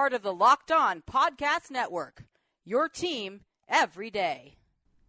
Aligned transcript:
part 0.00 0.14
of 0.14 0.22
the 0.22 0.32
Locked 0.32 0.72
On 0.72 1.02
Podcast 1.02 1.70
Network. 1.70 2.24
Your 2.64 2.88
team 2.88 3.42
every 3.68 4.08
day. 4.08 4.56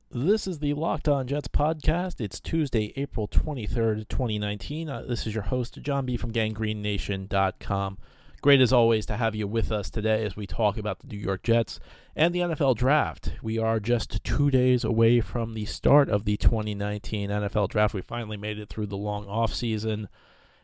This 0.10 0.46
is 0.46 0.60
the 0.60 0.74
Locked 0.74 1.08
On 1.08 1.26
Jets 1.28 1.48
podcast. 1.48 2.20
It's 2.20 2.42
Tuesday, 2.42 2.92
April 2.98 3.26
23rd, 3.26 4.10
2019. 4.10 4.90
Uh, 4.90 5.04
this 5.08 5.26
is 5.26 5.34
your 5.34 5.46
host, 5.46 5.82
John 5.82 6.06
B. 6.06 6.18
from 6.18 6.34
gangreennation.com. 6.34 8.00
Great 8.42 8.60
as 8.60 8.74
always 8.74 9.06
to 9.06 9.16
have 9.16 9.34
you 9.34 9.48
with 9.48 9.72
us 9.72 9.90
today 9.90 10.26
as 10.26 10.36
we 10.36 10.46
talk 10.46 10.76
about 10.76 11.00
the 11.00 11.08
New 11.08 11.20
York 11.20 11.44
Jets 11.44 11.80
and 12.14 12.36
the 12.36 12.40
NFL 12.40 12.76
draft. 12.76 13.32
We 13.42 13.58
are 13.58 13.80
just 13.80 14.22
two 14.26 14.52
days 14.52 14.84
away 14.84 15.22
from 15.22 15.54
the 15.54 15.64
start 15.64 16.10
of 16.10 16.26
the 16.26 16.36
2019 16.36 17.30
NFL 17.30 17.70
draft. 17.70 17.94
We 17.94 18.02
finally 18.02 18.36
made 18.36 18.60
it 18.60 18.68
through 18.68 18.88
the 18.88 18.98
long 18.98 19.26
offseason, 19.26 20.10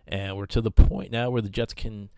and 0.05 0.36
we're 0.36 0.48
to 0.48 0.59
the 0.59 0.70
point 0.70 1.14
now 1.14 1.30
where 1.30 1.41
the 1.41 1.48
Jets 1.48 1.73
can 1.73 2.09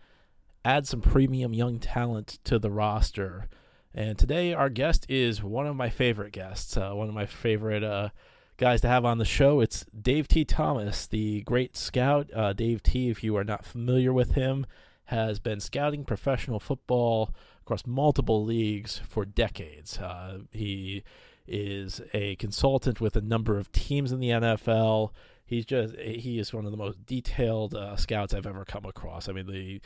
add 0.64 0.86
some 0.86 1.00
premium 1.00 1.54
young 1.54 1.78
talent 1.78 2.38
to 2.44 2.58
the 2.58 2.70
roster. 2.70 3.48
And 3.94 4.18
today, 4.18 4.52
our 4.52 4.68
guest 4.68 5.06
is 5.08 5.42
one 5.42 5.66
of 5.66 5.76
my 5.76 5.90
favorite 5.90 6.32
guests, 6.32 6.76
uh, 6.76 6.92
one 6.92 7.08
of 7.08 7.14
my 7.14 7.26
favorite 7.26 7.82
uh, 7.82 8.10
guys 8.56 8.80
to 8.82 8.88
have 8.88 9.04
on 9.04 9.18
the 9.18 9.24
show. 9.24 9.60
It's 9.60 9.84
Dave-Te' 9.98 10.44
Thomas, 10.44 11.06
the 11.06 11.42
great 11.42 11.76
scout. 11.76 12.30
Uh, 12.34 12.52
Dave-Te', 12.52 13.10
if 13.10 13.24
you 13.24 13.36
are 13.36 13.44
not 13.44 13.64
familiar 13.64 14.12
with 14.12 14.32
him, 14.32 14.66
has 15.06 15.40
been 15.40 15.58
scouting 15.58 16.04
professional 16.04 16.60
football 16.60 17.30
across 17.62 17.86
multiple 17.86 18.44
leagues 18.44 19.00
for 19.08 19.24
decades. 19.24 19.98
Uh, 19.98 20.40
he 20.52 21.02
is 21.48 22.00
a 22.14 22.36
consultant 22.36 23.00
with 23.00 23.16
a 23.16 23.20
number 23.20 23.58
of 23.58 23.72
teams 23.72 24.12
in 24.12 24.20
the 24.20 24.28
NFL. 24.28 25.10
He's 25.44 25.64
just 25.64 25.96
he 25.96 26.38
is 26.38 26.52
one 26.52 26.64
of 26.64 26.70
the 26.70 26.76
most 26.76 27.04
detailed 27.06 27.74
uh, 27.74 27.96
scouts 27.96 28.32
I've 28.32 28.46
ever 28.46 28.64
come 28.64 28.84
across. 28.84 29.28
I 29.28 29.32
mean, 29.32 29.46
the 29.46 29.80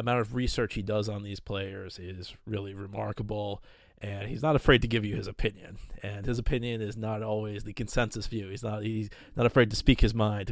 amount 0.00 0.20
of 0.20 0.34
research 0.34 0.74
he 0.74 0.82
does 0.82 1.08
on 1.08 1.22
these 1.22 1.40
players 1.40 1.98
is 1.98 2.34
really 2.46 2.74
remarkable 2.74 3.62
and 4.02 4.28
he's 4.28 4.42
not 4.42 4.56
afraid 4.56 4.80
to 4.80 4.88
give 4.88 5.04
you 5.04 5.16
his 5.16 5.26
opinion. 5.26 5.76
And 6.02 6.24
his 6.24 6.38
opinion 6.38 6.80
is 6.80 6.96
not 6.96 7.22
always 7.22 7.64
the 7.64 7.74
consensus 7.74 8.26
view. 8.26 8.48
He's 8.48 8.62
not 8.62 8.82
he's 8.82 9.10
not 9.36 9.44
afraid 9.44 9.68
to 9.70 9.76
speak 9.76 10.00
his 10.00 10.14
mind, 10.14 10.50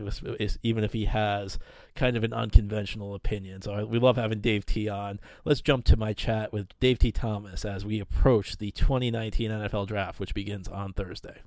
even 0.63 0.85
if 0.85 0.93
he 0.93 1.07
has 1.07 1.59
kind 1.95 2.17
of 2.17 2.25
an 2.25 2.35
unconventional 2.35 3.15
opinion. 3.15 3.63
So 3.63 3.87
we 3.87 3.99
love 3.99 4.17
having 4.17 4.41
Dave-Te' 4.41 4.89
on. 4.91 5.19
Let's 5.45 5.63
jump 5.63 5.87
to 5.87 5.97
my 5.97 6.13
chat 6.13 6.53
with 6.53 6.69
Dave-Te' 6.79 7.13
Thomas 7.13 7.65
as 7.65 7.87
we 7.87 8.01
approach 8.01 8.59
the 8.59 8.71
2019 8.73 9.51
NFL 9.51 9.87
Draft, 9.87 10.21
which 10.21 10.35
begins 10.35 10.69
on 10.69 10.93
Thursday. 10.93 11.41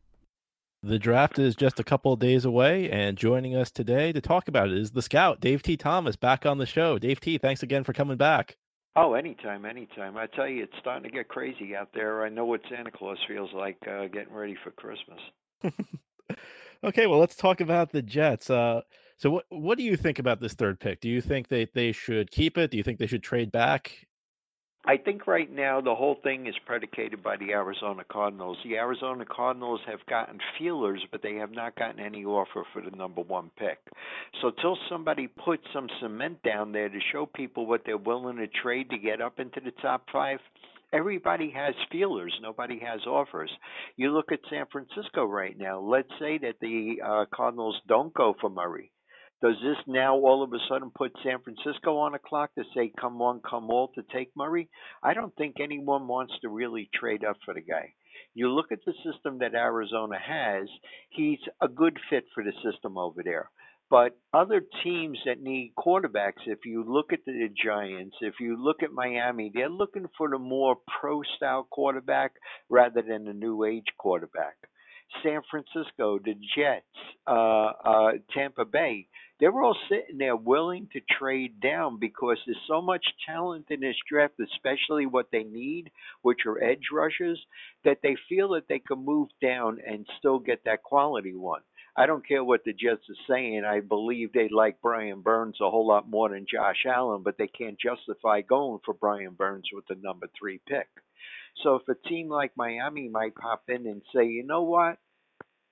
The 0.84 0.98
draft 0.98 1.38
is 1.38 1.56
just 1.56 1.80
a 1.80 1.84
couple 1.84 2.12
of 2.12 2.20
days 2.20 2.44
away, 2.44 2.90
and 2.90 3.16
joining 3.16 3.56
us 3.56 3.70
today 3.70 4.12
to 4.14 4.20
talk 4.20 4.48
about 4.48 4.70
it 4.70 4.78
is 4.80 4.92
the 4.92 5.04
scout, 5.04 5.40
Dave-Te' 5.40 5.78
Thomas, 5.78 6.16
back 6.16 6.44
on 6.44 6.58
the 6.58 6.66
show. 6.66 6.98
Dave-Te', 6.98 7.38
thanks 7.38 7.62
again 7.62 7.84
for 7.84 7.94
coming 7.94 8.18
back. 8.18 8.58
Oh, 8.96 9.14
anytime, 9.14 9.66
anytime. 9.66 10.18
I 10.18 10.26
tell 10.26 10.48
you, 10.48 10.64
it's 10.64 10.74
starting 10.80 11.04
to 11.04 11.16
get 11.16 11.28
crazy 11.28 11.76
out 11.76 11.90
there. 11.94 12.26
I 12.26 12.30
know 12.30 12.46
what 12.46 12.62
Santa 12.68 12.90
Claus 12.90 13.20
feels 13.28 13.52
like 13.54 13.78
uh, 13.88 14.08
getting 14.08 14.34
ready 14.34 14.58
for 14.64 14.72
Christmas. 14.72 15.20
okay, 16.84 17.06
well, 17.06 17.20
let's 17.20 17.36
talk 17.36 17.62
about 17.62 17.92
the 17.92 18.02
Jets. 18.02 18.50
Uh, 18.50 18.82
so, 19.18 19.30
what 19.30 19.46
what 19.50 19.78
do 19.78 19.84
you 19.84 19.96
think 19.96 20.18
about 20.18 20.42
this 20.42 20.54
third 20.54 20.80
pick? 20.80 21.00
Do 21.00 21.10
you 21.10 21.22
think 21.22 21.48
they 21.48 21.68
they 21.76 21.92
should 21.92 22.32
keep 22.32 22.58
it? 22.58 22.72
Do 22.72 22.78
you 22.78 22.84
think 22.84 22.98
they 22.98 23.06
should 23.06 23.22
trade 23.22 23.52
back? 23.52 24.08
I 24.84 24.98
think 24.98 25.28
right 25.28 25.52
now 25.52 25.80
the 25.80 25.94
whole 25.94 26.18
thing 26.24 26.48
is 26.48 26.56
predicated 26.66 27.22
by 27.22 27.38
the 27.38 27.52
Arizona 27.52 28.04
Cardinals. 28.12 28.58
The 28.64 28.78
Arizona 28.78 29.26
Cardinals 29.26 29.80
have 29.86 30.04
gotten 30.10 30.40
feelers, 30.58 31.06
but 31.12 31.22
they 31.22 31.36
have 31.36 31.52
not 31.52 31.76
gotten 31.76 32.00
any 32.00 32.26
offer 32.26 32.64
for 32.74 32.82
the 32.82 32.96
number 32.96 33.22
one 33.22 33.52
pick. 33.58 33.78
So 34.42 34.52
till 34.60 34.78
somebody 34.90 35.28
puts 35.28 35.64
some 35.72 35.88
cement 36.02 36.42
down 36.42 36.72
there 36.72 36.90
to 36.90 37.00
show 37.12 37.28
people 37.28 37.68
what 37.68 37.82
they're 37.86 37.96
willing 37.98 38.38
to 38.38 38.48
trade 38.48 38.90
to 38.90 38.98
get 38.98 39.22
up 39.22 39.40
into 39.40 39.60
the 39.60 39.72
top 39.84 40.08
five, 40.12 40.40
everybody 40.92 41.52
has 41.52 41.76
feelers. 41.92 42.34
Nobody 42.42 42.80
has 42.80 43.02
offers. 43.06 43.52
You 43.98 44.12
look 44.12 44.32
at 44.32 44.40
San 44.50 44.66
Francisco 44.72 45.26
right 45.26 45.58
now. 45.60 45.80
Let's 45.80 46.10
say 46.20 46.40
that 46.40 46.56
the 46.60 46.96
uh, 47.06 47.26
Cardinals 47.32 47.80
don't 47.88 48.14
go 48.16 48.36
for 48.42 48.50
Murray 48.50 48.92
does 49.42 49.56
this 49.64 49.78
now 49.88 50.16
all 50.16 50.44
of 50.44 50.54
a 50.54 50.60
sudden 50.70 50.92
put 50.96 51.12
San 51.24 51.40
Francisco 51.42 51.98
on 51.98 52.14
a 52.14 52.20
clock 52.20 52.54
to 52.56 52.64
say, 52.76 52.92
come 53.00 53.22
on, 53.22 53.42
come 53.42 53.72
all 53.72 53.90
to 53.96 54.04
take 54.14 54.30
Murray? 54.36 54.70
I 55.02 55.14
don't 55.16 55.36
think 55.36 55.56
anyone 55.60 56.08
wants 56.08 56.34
to 56.42 56.50
really 56.50 56.90
trade 56.94 57.26
up 57.26 57.38
for 57.44 57.54
the 57.56 57.62
guy. 57.62 57.94
You 58.36 58.50
look 58.50 58.72
at 58.72 58.86
the 58.86 58.94
system 59.04 59.40
that 59.40 59.56
Arizona 59.56 60.18
has, 60.20 60.68
he's 61.10 61.40
a 61.60 61.68
good 61.68 61.98
fit 62.10 62.26
for 62.34 62.44
the 62.44 62.54
system 62.64 62.98
over 62.98 63.24
there. 63.24 63.50
But 63.90 64.18
other 64.34 64.62
teams 64.84 65.18
that 65.26 65.42
need 65.42 65.74
quarterbacks, 65.78 66.46
if 66.46 66.60
you 66.66 66.86
look 66.88 67.12
at 67.12 67.26
the 67.26 67.50
Giants, 67.62 68.16
if 68.22 68.36
you 68.40 68.56
look 68.64 68.84
at 68.84 68.94
Miami, 68.94 69.52
they're 69.54 69.70
looking 69.70 70.06
for 70.18 70.30
the 70.30 70.40
more 70.40 70.78
pro 71.02 71.22
style 71.36 71.68
quarterback 71.70 72.32
rather 72.70 73.02
than 73.02 73.26
the 73.26 73.34
new 73.34 73.66
age 73.66 73.88
quarterback. 73.98 74.56
San 75.24 75.42
Francisco, 75.50 76.20
the 76.20 76.36
Jets, 76.56 76.86
uh, 77.28 77.72
uh, 77.86 78.12
Tampa 78.34 78.66
Bay, 78.66 79.08
they 79.40 79.48
were 79.48 79.64
all 79.64 79.78
sitting 79.90 80.20
there 80.20 80.36
willing 80.36 80.88
to 80.94 81.02
trade 81.18 81.60
down 81.60 82.00
because 82.00 82.38
there's 82.46 82.58
so 82.68 82.82
much 82.82 83.04
talent 83.28 83.66
in 83.70 83.80
this 83.80 83.96
draft, 84.08 84.36
especially 84.40 85.08
what 85.08 85.30
they 85.32 85.44
need, 85.44 85.92
which 86.22 86.46
are 86.46 86.64
edge 86.64 86.90
rushers, 86.94 87.44
that 87.84 87.98
they 88.04 88.16
feel 88.30 88.50
that 88.50 88.68
they 88.70 88.80
can 88.80 89.04
move 89.04 89.30
down 89.42 89.80
and 89.86 90.06
still 90.20 90.38
get 90.38 90.64
that 90.66 90.84
quality 90.84 91.34
one. 91.34 91.62
I 91.96 92.06
don't 92.06 92.26
care 92.26 92.44
what 92.44 92.64
the 92.64 92.72
Jets 92.72 93.02
are 93.10 93.26
saying. 93.28 93.64
I 93.66 93.82
believe 93.82 94.32
they 94.32 94.48
like 94.48 94.82
Brian 94.82 95.22
Burns 95.22 95.58
a 95.60 95.70
whole 95.70 95.88
lot 95.88 96.10
more 96.10 96.30
than 96.30 96.46
Josh 96.50 96.86
Allen, 96.86 97.22
but 97.24 97.38
they 97.38 97.48
can't 97.48 97.78
justify 97.80 98.42
going 98.42 98.80
for 98.86 98.94
Brian 98.94 99.34
Burns 99.34 99.70
with 99.74 99.86
the 99.88 99.96
number 99.96 100.28
three 100.38 100.62
pick. 100.68 100.88
So 101.64 101.76
if 101.76 101.88
a 101.88 102.08
team 102.08 102.30
like 102.30 102.52
Miami 102.56 103.10
might 103.10 103.36
pop 103.36 103.64
in 103.68 103.86
and 103.88 104.02
say, 104.16 104.26
you 104.26 104.46
know 104.46 104.64
what, 104.64 104.98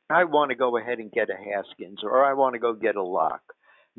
I 0.10 0.26
want 0.26 0.52
to 0.52 0.56
go 0.56 0.78
ahead 0.78 1.00
and 1.00 1.12
get 1.12 1.30
a 1.30 1.36
Haskins 1.36 2.00
or 2.04 2.24
I 2.24 2.34
want 2.34 2.54
to 2.54 2.60
go 2.60 2.74
get 2.74 2.96
a 2.96 3.04
Lock 3.04 3.42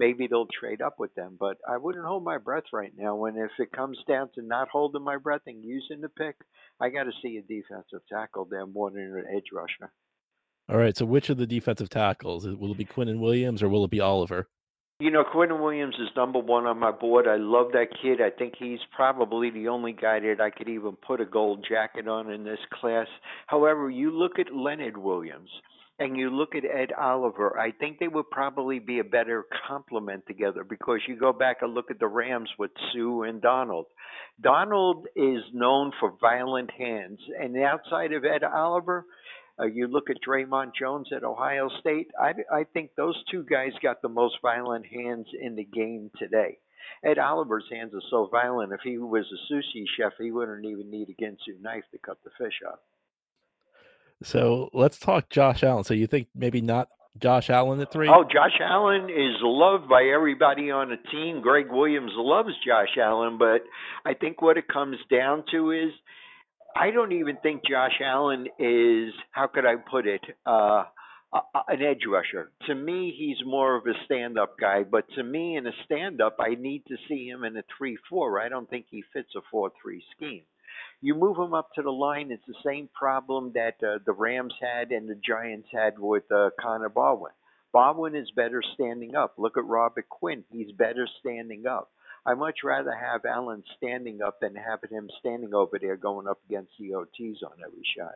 maybe 0.00 0.26
they'll 0.26 0.46
trade 0.46 0.80
up 0.80 0.98
with 0.98 1.14
them. 1.14 1.36
But 1.38 1.58
I 1.68 1.76
wouldn't 1.76 2.04
hold 2.04 2.24
my 2.24 2.38
breath 2.38 2.64
right 2.72 2.92
now. 2.96 3.14
When 3.14 3.36
if 3.36 3.50
it 3.58 3.70
comes 3.70 3.98
down 4.08 4.30
to 4.34 4.42
not 4.42 4.68
holding 4.68 5.04
my 5.04 5.18
breath 5.18 5.42
and 5.46 5.62
using 5.62 6.00
the 6.00 6.08
pick, 6.08 6.36
I 6.80 6.88
got 6.88 7.04
to 7.04 7.12
see 7.22 7.36
a 7.36 7.42
defensive 7.42 8.00
tackle 8.10 8.48
there 8.50 8.66
more 8.66 8.90
than 8.90 9.02
an 9.02 9.24
edge 9.36 9.50
rusher. 9.52 9.92
All 10.68 10.78
right. 10.78 10.96
So 10.96 11.04
which 11.04 11.30
of 11.30 11.36
the 11.36 11.46
defensive 11.46 11.90
tackles 11.90 12.46
will 12.46 12.72
it 12.72 12.78
be 12.78 12.84
Quinnen 12.84 13.20
Williams 13.20 13.62
or 13.62 13.68
will 13.68 13.84
it 13.84 13.90
be 13.90 14.00
Oliver? 14.00 14.48
You 15.00 15.10
know, 15.10 15.24
Quinnen 15.24 15.62
Williams 15.62 15.94
is 15.98 16.10
number 16.14 16.40
one 16.40 16.66
on 16.66 16.78
my 16.78 16.90
board. 16.90 17.26
I 17.26 17.36
love 17.36 17.72
that 17.72 17.86
kid. 18.02 18.20
I 18.20 18.28
think 18.28 18.52
he's 18.58 18.80
probably 18.94 19.48
the 19.48 19.68
only 19.68 19.92
guy 19.94 20.20
that 20.20 20.42
I 20.42 20.50
could 20.50 20.68
even 20.68 20.92
put 20.92 21.22
a 21.22 21.24
gold 21.24 21.64
jacket 21.66 22.06
on 22.06 22.30
in 22.30 22.44
this 22.44 22.58
class. 22.70 23.06
However, 23.46 23.88
you 23.88 24.10
look 24.10 24.38
at 24.38 24.54
Leonard 24.54 24.98
Williams 24.98 25.48
and 25.98 26.18
you 26.18 26.28
look 26.28 26.54
at 26.54 26.66
Ed 26.66 26.92
Oliver, 26.92 27.58
I 27.58 27.70
think 27.72 27.98
they 27.98 28.08
would 28.08 28.28
probably 28.28 28.78
be 28.78 28.98
a 28.98 29.04
better 29.04 29.46
complement 29.66 30.26
together 30.26 30.64
because 30.64 31.00
you 31.08 31.16
go 31.16 31.32
back 31.32 31.62
and 31.62 31.72
look 31.72 31.90
at 31.90 31.98
the 31.98 32.06
Rams 32.06 32.50
with 32.58 32.70
Suh 32.92 33.22
and 33.22 33.40
Donald. 33.40 33.86
Donald 34.42 35.06
is 35.16 35.42
known 35.54 35.92
for 35.98 36.12
violent 36.20 36.70
hands, 36.72 37.20
and 37.40 37.56
outside 37.56 38.12
of 38.12 38.26
Ed 38.26 38.44
Oliver, 38.44 39.06
uh, 39.60 39.66
you 39.66 39.86
look 39.86 40.10
at 40.10 40.16
Dre'Mont 40.26 40.72
Jones 40.78 41.08
at 41.14 41.24
Ohio 41.24 41.68
State. 41.80 42.08
I, 42.18 42.32
I 42.52 42.64
think 42.72 42.90
those 42.96 43.16
two 43.30 43.44
guys 43.44 43.72
got 43.82 44.02
the 44.02 44.08
most 44.08 44.36
violent 44.42 44.86
hands 44.86 45.26
in 45.40 45.56
the 45.56 45.64
game 45.64 46.10
today. 46.18 46.58
Ed 47.04 47.18
Oliver's 47.18 47.64
hands 47.70 47.92
are 47.94 48.02
so 48.10 48.28
violent. 48.30 48.72
If 48.72 48.80
he 48.82 48.98
was 48.98 49.24
a 49.32 49.52
sushi 49.52 49.84
chef, 49.96 50.12
he 50.18 50.30
wouldn't 50.30 50.64
even 50.64 50.90
need 50.90 51.08
a 51.08 51.22
Ginsu 51.22 51.60
knife 51.60 51.84
to 51.92 51.98
cut 51.98 52.18
the 52.24 52.30
fish 52.38 52.60
up. 52.66 52.82
So 54.22 54.68
let's 54.74 54.98
talk 54.98 55.30
Josh 55.30 55.62
Allen. 55.62 55.84
So 55.84 55.94
you 55.94 56.06
think 56.06 56.28
maybe 56.34 56.60
not 56.60 56.88
Josh 57.18 57.48
Allen 57.48 57.80
at 57.80 57.90
three? 57.90 58.08
Oh, 58.08 58.24
Josh 58.24 58.58
Allen 58.60 59.08
is 59.08 59.36
loved 59.40 59.88
by 59.88 60.04
everybody 60.14 60.70
on 60.70 60.90
the 60.90 60.96
team. 61.10 61.40
Gregg 61.40 61.70
Williams 61.70 62.12
loves 62.14 62.50
Josh 62.66 62.96
Allen, 63.00 63.38
but 63.38 63.62
I 64.04 64.14
think 64.14 64.42
what 64.42 64.58
it 64.58 64.68
comes 64.68 64.96
down 65.10 65.44
to 65.52 65.70
is 65.70 65.90
I 66.76 66.90
don't 66.90 67.12
even 67.12 67.36
think 67.42 67.62
Josh 67.68 68.00
Allen 68.04 68.46
is 68.58 69.12
how 69.32 69.46
could 69.46 69.66
I 69.66 69.76
put 69.76 70.06
it? 70.06 70.22
Uh 70.46 70.84
an 71.68 71.80
edge 71.82 72.02
rusher. 72.08 72.50
To 72.66 72.74
me, 72.74 73.14
he's 73.16 73.46
more 73.46 73.76
of 73.76 73.86
a 73.86 73.92
stand-up 74.04 74.56
guy. 74.58 74.82
But 74.82 75.04
to 75.14 75.22
me, 75.22 75.56
in 75.56 75.66
a 75.66 75.72
stand-up, 75.84 76.36
I 76.40 76.54
need 76.54 76.82
to 76.88 76.96
see 77.08 77.28
him 77.28 77.44
in 77.44 77.56
a 77.56 77.62
three-four. 77.78 78.40
I 78.40 78.48
don't 78.48 78.68
think 78.68 78.86
he 78.90 79.04
fits 79.12 79.28
a 79.36 79.40
four-three 79.50 80.02
scheme. 80.16 80.42
You 81.00 81.14
move 81.14 81.36
him 81.38 81.54
up 81.54 81.72
to 81.74 81.82
the 81.82 81.90
line, 81.92 82.30
it's 82.30 82.46
the 82.46 82.54
same 82.64 82.88
problem 82.94 83.52
that 83.54 83.76
uh, 83.82 84.00
the 84.04 84.12
Rams 84.12 84.54
had 84.60 84.90
and 84.90 85.08
the 85.08 85.14
Giants 85.14 85.68
had 85.72 85.98
with 85.98 86.24
uh, 86.30 86.50
Connor 86.60 86.90
Barwin. 86.90 87.32
Barwin 87.72 88.14
is 88.14 88.30
better 88.32 88.62
standing 88.74 89.14
up. 89.14 89.34
Look 89.38 89.56
at 89.56 89.64
Robert 89.64 90.08
Quinn; 90.08 90.44
he's 90.50 90.72
better 90.72 91.06
standing 91.20 91.66
up. 91.66 91.90
I 92.26 92.34
much 92.34 92.58
rather 92.64 92.92
have 92.92 93.24
Allen 93.24 93.62
standing 93.76 94.20
up 94.22 94.40
than 94.40 94.54
having 94.54 94.90
him 94.90 95.08
standing 95.18 95.54
over 95.54 95.78
there 95.78 95.96
going 95.96 96.28
up 96.28 96.38
against 96.48 96.72
the 96.78 96.90
OTs 96.90 97.42
on 97.42 97.58
every 97.64 97.82
shot. 97.96 98.14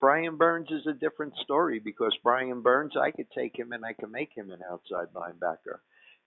Brian 0.00 0.36
Burns 0.36 0.70
is 0.70 0.86
a 0.86 0.92
different 0.92 1.34
story 1.36 1.78
because 1.78 2.16
Brian 2.22 2.62
Burns, 2.62 2.96
I 2.96 3.10
could 3.10 3.30
take 3.30 3.58
him 3.58 3.72
and 3.72 3.84
I 3.84 3.92
can 3.92 4.10
make 4.10 4.30
him 4.36 4.50
an 4.50 4.60
outside 4.70 5.08
linebacker. 5.14 5.78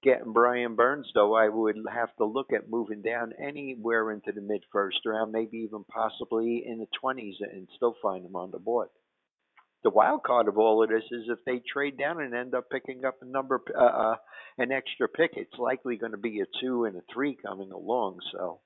Getting 0.04 0.32
Brian 0.32 0.76
Burns, 0.76 1.10
though, 1.14 1.36
I 1.36 1.50
would 1.50 1.78
have 1.92 2.16
to 2.18 2.26
look 2.26 2.54
at 2.54 2.70
moving 2.70 3.02
down 3.02 3.34
anywhere 3.40 4.12
into 4.12 4.32
the 4.32 4.42
mid 4.42 4.64
first 4.72 5.00
round, 5.06 5.32
maybe 5.32 5.58
even 5.58 5.84
possibly 5.86 6.64
in 6.66 6.78
the 6.78 6.88
20s, 7.04 7.36
and 7.42 7.68
still 7.76 7.96
find 8.02 8.26
him 8.26 8.36
on 8.36 8.52
the 8.52 8.60
board. 8.60 8.90
The 9.84 9.90
wild 9.90 10.24
card 10.24 10.48
of 10.48 10.58
all 10.58 10.84
of 10.84 10.90
this 10.90 11.04
is 11.12 11.26
if 11.30 11.40
they 11.46 11.62
trade 11.72 11.98
down 11.98 12.22
and 12.22 12.34
end 12.34 12.56
up 12.56 12.66
picking 12.72 13.06
up 13.06 13.16
a 13.22 13.26
number, 13.26 13.62
uh, 13.78 13.84
uh, 13.84 14.16
an 14.58 14.72
extra 14.72 15.08
pick, 15.08 15.32
it's 15.36 15.58
likely 15.60 15.98
going 15.98 16.12
to 16.12 16.18
be 16.18 16.42
a 16.42 16.46
two 16.62 16.86
and 16.86 16.96
a 16.98 17.02
three 17.14 17.38
coming 17.46 17.72
along. 17.72 18.18
So 18.34 18.62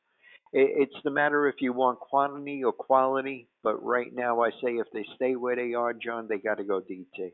it's 0.54 0.96
the 1.04 1.12
matter 1.12 1.48
if 1.48 1.56
you 1.60 1.74
want 1.74 2.00
quantity 2.00 2.64
or 2.64 2.74
quality. 2.74 3.50
But 3.64 3.84
right 3.84 4.14
now, 4.14 4.42
I 4.42 4.50
say 4.52 4.74
if 4.74 4.88
they 4.94 5.06
stay 5.16 5.36
where 5.36 5.56
they 5.56 5.74
are, 5.74 5.94
John, 5.94 6.28
they 6.30 6.38
got 6.38 6.56
to 6.56 6.64
go 6.64 6.82
DT. 6.82 7.32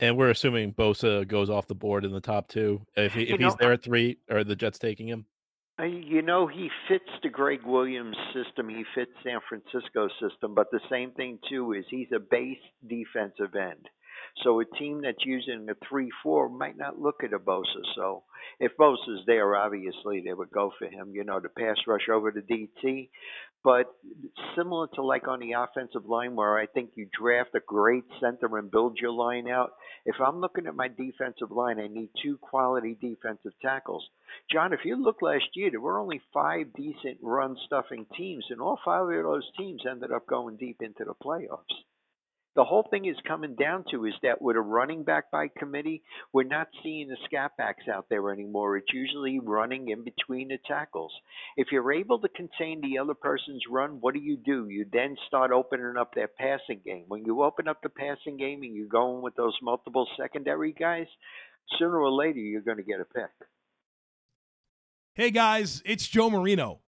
And 0.00 0.16
we're 0.16 0.30
assuming 0.30 0.72
Bosa 0.74 1.26
goes 1.26 1.50
off 1.50 1.66
the 1.66 1.74
board 1.74 2.04
in 2.04 2.12
the 2.12 2.20
top 2.20 2.48
two. 2.48 2.82
If, 2.96 3.14
he, 3.14 3.22
if 3.24 3.40
he's 3.40 3.56
there 3.56 3.72
at 3.72 3.82
three, 3.82 4.18
are 4.30 4.44
the 4.44 4.54
Jets 4.54 4.78
taking 4.78 5.08
him? 5.08 5.26
Uh, 5.80 5.84
you 5.84 6.22
know, 6.22 6.46
he 6.46 6.70
fits 6.88 7.08
the 7.22 7.28
Gregg 7.28 7.60
Williams 7.64 8.16
system. 8.34 8.68
He 8.68 8.84
fits 8.94 9.12
San 9.22 9.38
Francisco 9.48 10.08
system. 10.20 10.54
But 10.54 10.70
the 10.70 10.80
same 10.90 11.12
thing 11.12 11.38
too 11.48 11.72
is 11.72 11.84
he's 11.88 12.08
a 12.14 12.18
base 12.18 12.58
defensive 12.86 13.54
end. 13.54 13.88
So 14.42 14.60
a 14.60 14.64
team 14.64 15.02
that's 15.02 15.24
using 15.24 15.66
a 15.70 15.74
three-four 15.88 16.48
might 16.48 16.76
not 16.76 17.00
look 17.00 17.22
at 17.24 17.32
a 17.32 17.38
Bosa. 17.38 17.82
So 17.96 18.24
if 18.60 18.72
Bosa's 18.76 19.24
there, 19.26 19.56
obviously 19.56 20.22
they 20.24 20.32
would 20.34 20.50
go 20.50 20.72
for 20.78 20.86
him. 20.86 21.12
You 21.14 21.24
know, 21.24 21.40
to 21.40 21.48
pass 21.48 21.76
rush 21.86 22.08
over 22.12 22.30
to 22.32 22.40
DT. 22.40 23.08
But 23.64 23.86
similar 24.56 24.86
to 24.94 25.02
like 25.02 25.26
on 25.26 25.40
the 25.40 25.52
offensive 25.52 26.06
line, 26.06 26.36
where 26.36 26.56
I 26.56 26.66
think 26.66 26.90
you 26.94 27.08
draft 27.12 27.54
a 27.54 27.60
great 27.60 28.04
center 28.20 28.56
and 28.56 28.70
build 28.70 28.98
your 28.98 29.10
line 29.10 29.48
out. 29.48 29.72
If 30.06 30.16
I'm 30.20 30.40
looking 30.40 30.66
at 30.66 30.76
my 30.76 30.88
defensive 30.88 31.50
line, 31.50 31.80
I 31.80 31.88
need 31.88 32.10
two 32.22 32.38
quality 32.38 32.96
defensive 33.00 33.52
tackles. 33.60 34.08
John, 34.50 34.72
if 34.72 34.84
you 34.84 34.96
look 34.96 35.22
last 35.22 35.44
year, 35.54 35.70
there 35.70 35.80
were 35.80 35.98
only 35.98 36.20
five 36.32 36.72
decent 36.74 37.18
run 37.20 37.56
stuffing 37.66 38.06
teams, 38.16 38.44
and 38.50 38.60
all 38.60 38.78
five 38.84 39.02
of 39.02 39.24
those 39.24 39.50
teams 39.58 39.82
ended 39.88 40.12
up 40.12 40.26
going 40.26 40.56
deep 40.56 40.80
into 40.80 41.04
the 41.04 41.14
playoffs 41.14 41.84
the 42.56 42.64
whole 42.64 42.86
thing 42.90 43.04
is 43.06 43.16
coming 43.26 43.54
down 43.54 43.84
to 43.90 44.04
is 44.06 44.14
that 44.22 44.42
with 44.42 44.56
a 44.56 44.60
running 44.60 45.04
back 45.04 45.30
by 45.30 45.48
committee, 45.58 46.02
we're 46.32 46.42
not 46.42 46.68
seeing 46.82 47.08
the 47.08 47.16
scat 47.24 47.52
backs 47.56 47.84
out 47.92 48.06
there 48.10 48.32
anymore. 48.32 48.76
It's 48.76 48.92
usually 48.92 49.38
running 49.38 49.90
in 49.90 50.02
between 50.04 50.48
the 50.48 50.58
tackles. 50.66 51.12
If 51.56 51.68
you're 51.70 51.92
able 51.92 52.18
to 52.20 52.28
contain 52.28 52.80
the 52.80 52.98
other 52.98 53.14
person's 53.14 53.62
run, 53.70 53.98
what 54.00 54.14
do 54.14 54.20
you 54.20 54.36
do? 54.36 54.68
You 54.68 54.86
then 54.92 55.16
start 55.26 55.52
opening 55.52 55.96
up 55.98 56.14
that 56.14 56.36
passing 56.36 56.80
game. 56.84 57.04
When 57.08 57.24
you 57.24 57.42
open 57.42 57.68
up 57.68 57.82
the 57.82 57.90
passing 57.90 58.36
game 58.36 58.62
and 58.62 58.74
you're 58.74 58.86
going 58.86 59.22
with 59.22 59.36
those 59.36 59.54
multiple 59.62 60.08
secondary 60.20 60.72
guys, 60.72 61.06
sooner 61.78 61.98
or 61.98 62.10
later 62.10 62.40
you're 62.40 62.62
going 62.62 62.78
to 62.78 62.82
get 62.82 63.00
a 63.00 63.04
pick. 63.04 63.30
Hey 65.14 65.30
guys, 65.30 65.82
it's 65.84 66.06
Joe 66.06 66.30
Marino. 66.30 66.80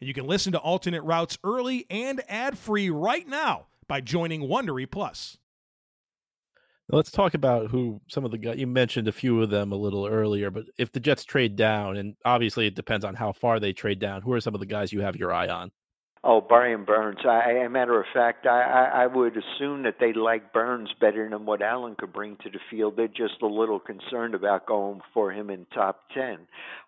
And 0.00 0.08
you 0.08 0.14
can 0.14 0.26
listen 0.26 0.52
to 0.52 0.58
alternate 0.58 1.02
routes 1.02 1.38
early 1.44 1.86
and 1.90 2.22
ad-free 2.28 2.90
right 2.90 3.28
now 3.28 3.66
by 3.86 4.00
joining 4.00 4.42
Wondery 4.42 4.90
Plus. 4.90 5.36
let's 6.88 7.10
talk 7.10 7.34
about 7.34 7.70
who 7.70 8.00
some 8.08 8.24
of 8.24 8.30
the 8.30 8.38
guys 8.38 8.58
you 8.58 8.66
mentioned 8.66 9.08
a 9.08 9.12
few 9.12 9.42
of 9.42 9.50
them 9.50 9.72
a 9.72 9.76
little 9.76 10.06
earlier, 10.06 10.50
but 10.50 10.64
if 10.78 10.90
the 10.90 11.00
Jets 11.00 11.24
trade 11.24 11.54
down, 11.54 11.96
and 11.96 12.16
obviously 12.24 12.66
it 12.66 12.74
depends 12.74 13.04
on 13.04 13.14
how 13.14 13.32
far 13.32 13.60
they 13.60 13.72
trade 13.72 13.98
down, 13.98 14.22
who 14.22 14.32
are 14.32 14.40
some 14.40 14.54
of 14.54 14.60
the 14.60 14.66
guys 14.66 14.92
you 14.92 15.02
have 15.02 15.16
your 15.16 15.32
eye 15.32 15.48
on? 15.48 15.70
Oh, 16.22 16.42
Brian 16.42 16.84
Burns. 16.84 17.20
I, 17.24 17.64
a 17.64 17.70
matter 17.70 17.98
of 17.98 18.04
fact, 18.12 18.44
I, 18.46 18.60
I, 18.60 19.02
I 19.04 19.06
would 19.06 19.38
assume 19.38 19.84
that 19.84 19.96
they 20.00 20.12
like 20.12 20.52
Burns 20.52 20.90
better 21.00 21.26
than 21.30 21.46
what 21.46 21.62
Allen 21.62 21.96
could 21.98 22.12
bring 22.12 22.36
to 22.42 22.50
the 22.50 22.58
field. 22.70 22.96
They're 22.96 23.08
just 23.08 23.40
a 23.40 23.46
little 23.46 23.80
concerned 23.80 24.34
about 24.34 24.66
going 24.66 25.00
for 25.14 25.32
him 25.32 25.48
in 25.48 25.64
top 25.72 26.02
ten. 26.12 26.40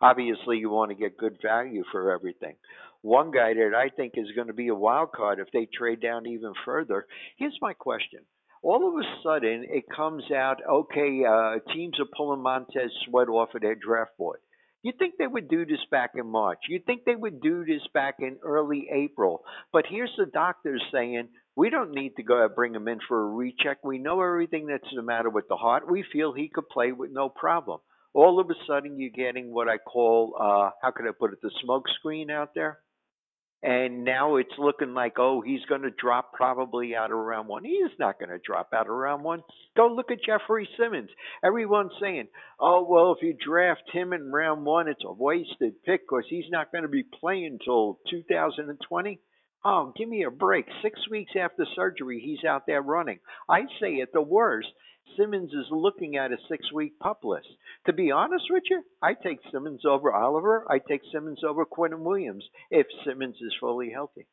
Obviously, 0.02 0.58
you 0.58 0.68
want 0.68 0.90
to 0.90 0.94
get 0.94 1.16
good 1.16 1.38
value 1.42 1.82
for 1.90 2.12
everything. 2.12 2.56
One 3.02 3.32
guy 3.32 3.54
that 3.54 3.72
I 3.76 3.88
think 3.94 4.14
is 4.16 4.30
going 4.36 4.46
to 4.46 4.52
be 4.52 4.68
a 4.68 4.74
wild 4.74 5.10
card 5.10 5.40
if 5.40 5.48
they 5.52 5.66
trade 5.66 6.00
down 6.00 6.26
even 6.26 6.52
further. 6.64 7.06
Here's 7.36 7.58
my 7.60 7.72
question. 7.72 8.20
All 8.62 8.88
of 8.88 8.94
a 8.94 9.22
sudden, 9.24 9.66
it 9.68 9.84
comes 9.94 10.22
out, 10.30 10.58
okay, 10.70 11.24
uh, 11.28 11.58
teams 11.74 11.98
are 11.98 12.06
pulling 12.16 12.42
Montez 12.42 12.92
Sweat 13.04 13.28
off 13.28 13.56
of 13.56 13.60
their 13.60 13.74
draft 13.74 14.12
board. 14.16 14.38
You'd 14.82 14.98
think 14.98 15.14
they 15.18 15.26
would 15.26 15.48
do 15.48 15.66
this 15.66 15.84
back 15.90 16.12
in 16.14 16.26
March. 16.28 16.60
You'd 16.68 16.86
think 16.86 17.04
they 17.04 17.16
would 17.16 17.40
do 17.40 17.64
this 17.64 17.82
back 17.92 18.16
in 18.20 18.38
early 18.44 18.86
April. 18.92 19.42
But 19.72 19.86
here's 19.90 20.14
the 20.16 20.26
doctors 20.26 20.82
saying, 20.92 21.28
we 21.56 21.70
don't 21.70 21.90
need 21.90 22.14
to 22.16 22.22
go 22.22 22.48
bring 22.54 22.74
him 22.74 22.86
in 22.86 23.00
for 23.08 23.20
a 23.20 23.34
recheck. 23.34 23.78
We 23.82 23.98
know 23.98 24.22
everything 24.22 24.66
that's 24.66 24.88
the 24.94 25.02
matter 25.02 25.28
with 25.28 25.48
the 25.48 25.56
heart. 25.56 25.90
We 25.90 26.04
feel 26.12 26.32
he 26.32 26.48
could 26.48 26.68
play 26.68 26.92
with 26.92 27.10
no 27.10 27.28
problem. 27.28 27.80
All 28.14 28.38
of 28.38 28.48
a 28.48 28.54
sudden, 28.68 29.00
you're 29.00 29.10
getting 29.10 29.52
what 29.52 29.68
I 29.68 29.78
call, 29.78 30.34
uh, 30.38 30.70
how 30.82 30.92
could 30.92 31.06
I 31.06 31.12
put 31.18 31.32
it, 31.32 31.40
the 31.42 31.50
smoke 31.64 31.84
screen 31.98 32.30
out 32.30 32.50
there 32.54 32.78
and 33.62 34.04
now 34.04 34.36
it's 34.36 34.52
looking 34.58 34.94
like 34.94 35.14
oh 35.18 35.40
he's 35.40 35.64
going 35.68 35.82
to 35.82 35.90
drop 35.90 36.32
probably 36.32 36.94
out 36.94 37.12
of 37.12 37.18
round 37.18 37.48
one. 37.48 37.64
He 37.64 37.72
is 37.72 37.92
not 37.98 38.18
going 38.18 38.30
to 38.30 38.38
drop 38.44 38.70
out 38.74 38.88
of 38.88 38.94
round 38.94 39.22
one. 39.22 39.42
Go 39.76 39.86
look 39.86 40.10
at 40.10 40.24
Jeffrey 40.24 40.68
Simmons. 40.78 41.10
Everyone's 41.44 41.92
saying, 42.00 42.28
oh 42.60 42.86
well, 42.88 43.12
if 43.12 43.22
you 43.22 43.34
draft 43.34 43.82
him 43.92 44.12
in 44.12 44.32
round 44.32 44.64
one, 44.64 44.88
it's 44.88 45.04
a 45.04 45.12
wasted 45.12 45.82
pick 45.84 46.02
because 46.02 46.24
he's 46.28 46.50
not 46.50 46.72
going 46.72 46.82
to 46.82 46.88
be 46.88 47.04
playing 47.20 47.58
until 47.60 47.98
2020. 48.10 49.20
Oh, 49.64 49.92
give 49.96 50.08
me 50.08 50.24
a 50.24 50.30
break. 50.30 50.66
Six 50.82 50.98
weeks 51.08 51.32
after 51.40 51.64
surgery, 51.76 52.20
he's 52.24 52.44
out 52.44 52.66
there 52.66 52.82
running. 52.82 53.20
I'd 53.48 53.68
say 53.80 54.00
at 54.00 54.12
the 54.12 54.20
worst, 54.20 54.68
Simmons 55.16 55.52
is 55.52 55.66
looking 55.70 56.16
at 56.16 56.32
a 56.32 56.36
six 56.48 56.72
week 56.72 56.98
pup 56.98 57.20
list. 57.24 57.48
To 57.86 57.92
be 57.92 58.10
honest 58.10 58.44
with 58.50 58.64
you, 58.70 58.82
I 59.02 59.14
take 59.14 59.38
Simmons 59.52 59.82
over 59.84 60.12
Oliver. 60.12 60.64
I 60.70 60.78
take 60.78 61.02
Simmons 61.12 61.40
over 61.46 61.64
Quinnen 61.64 62.00
Williams 62.00 62.44
if 62.70 62.86
Simmons 63.04 63.36
is 63.40 63.52
fully 63.60 63.90
healthy. 63.90 64.26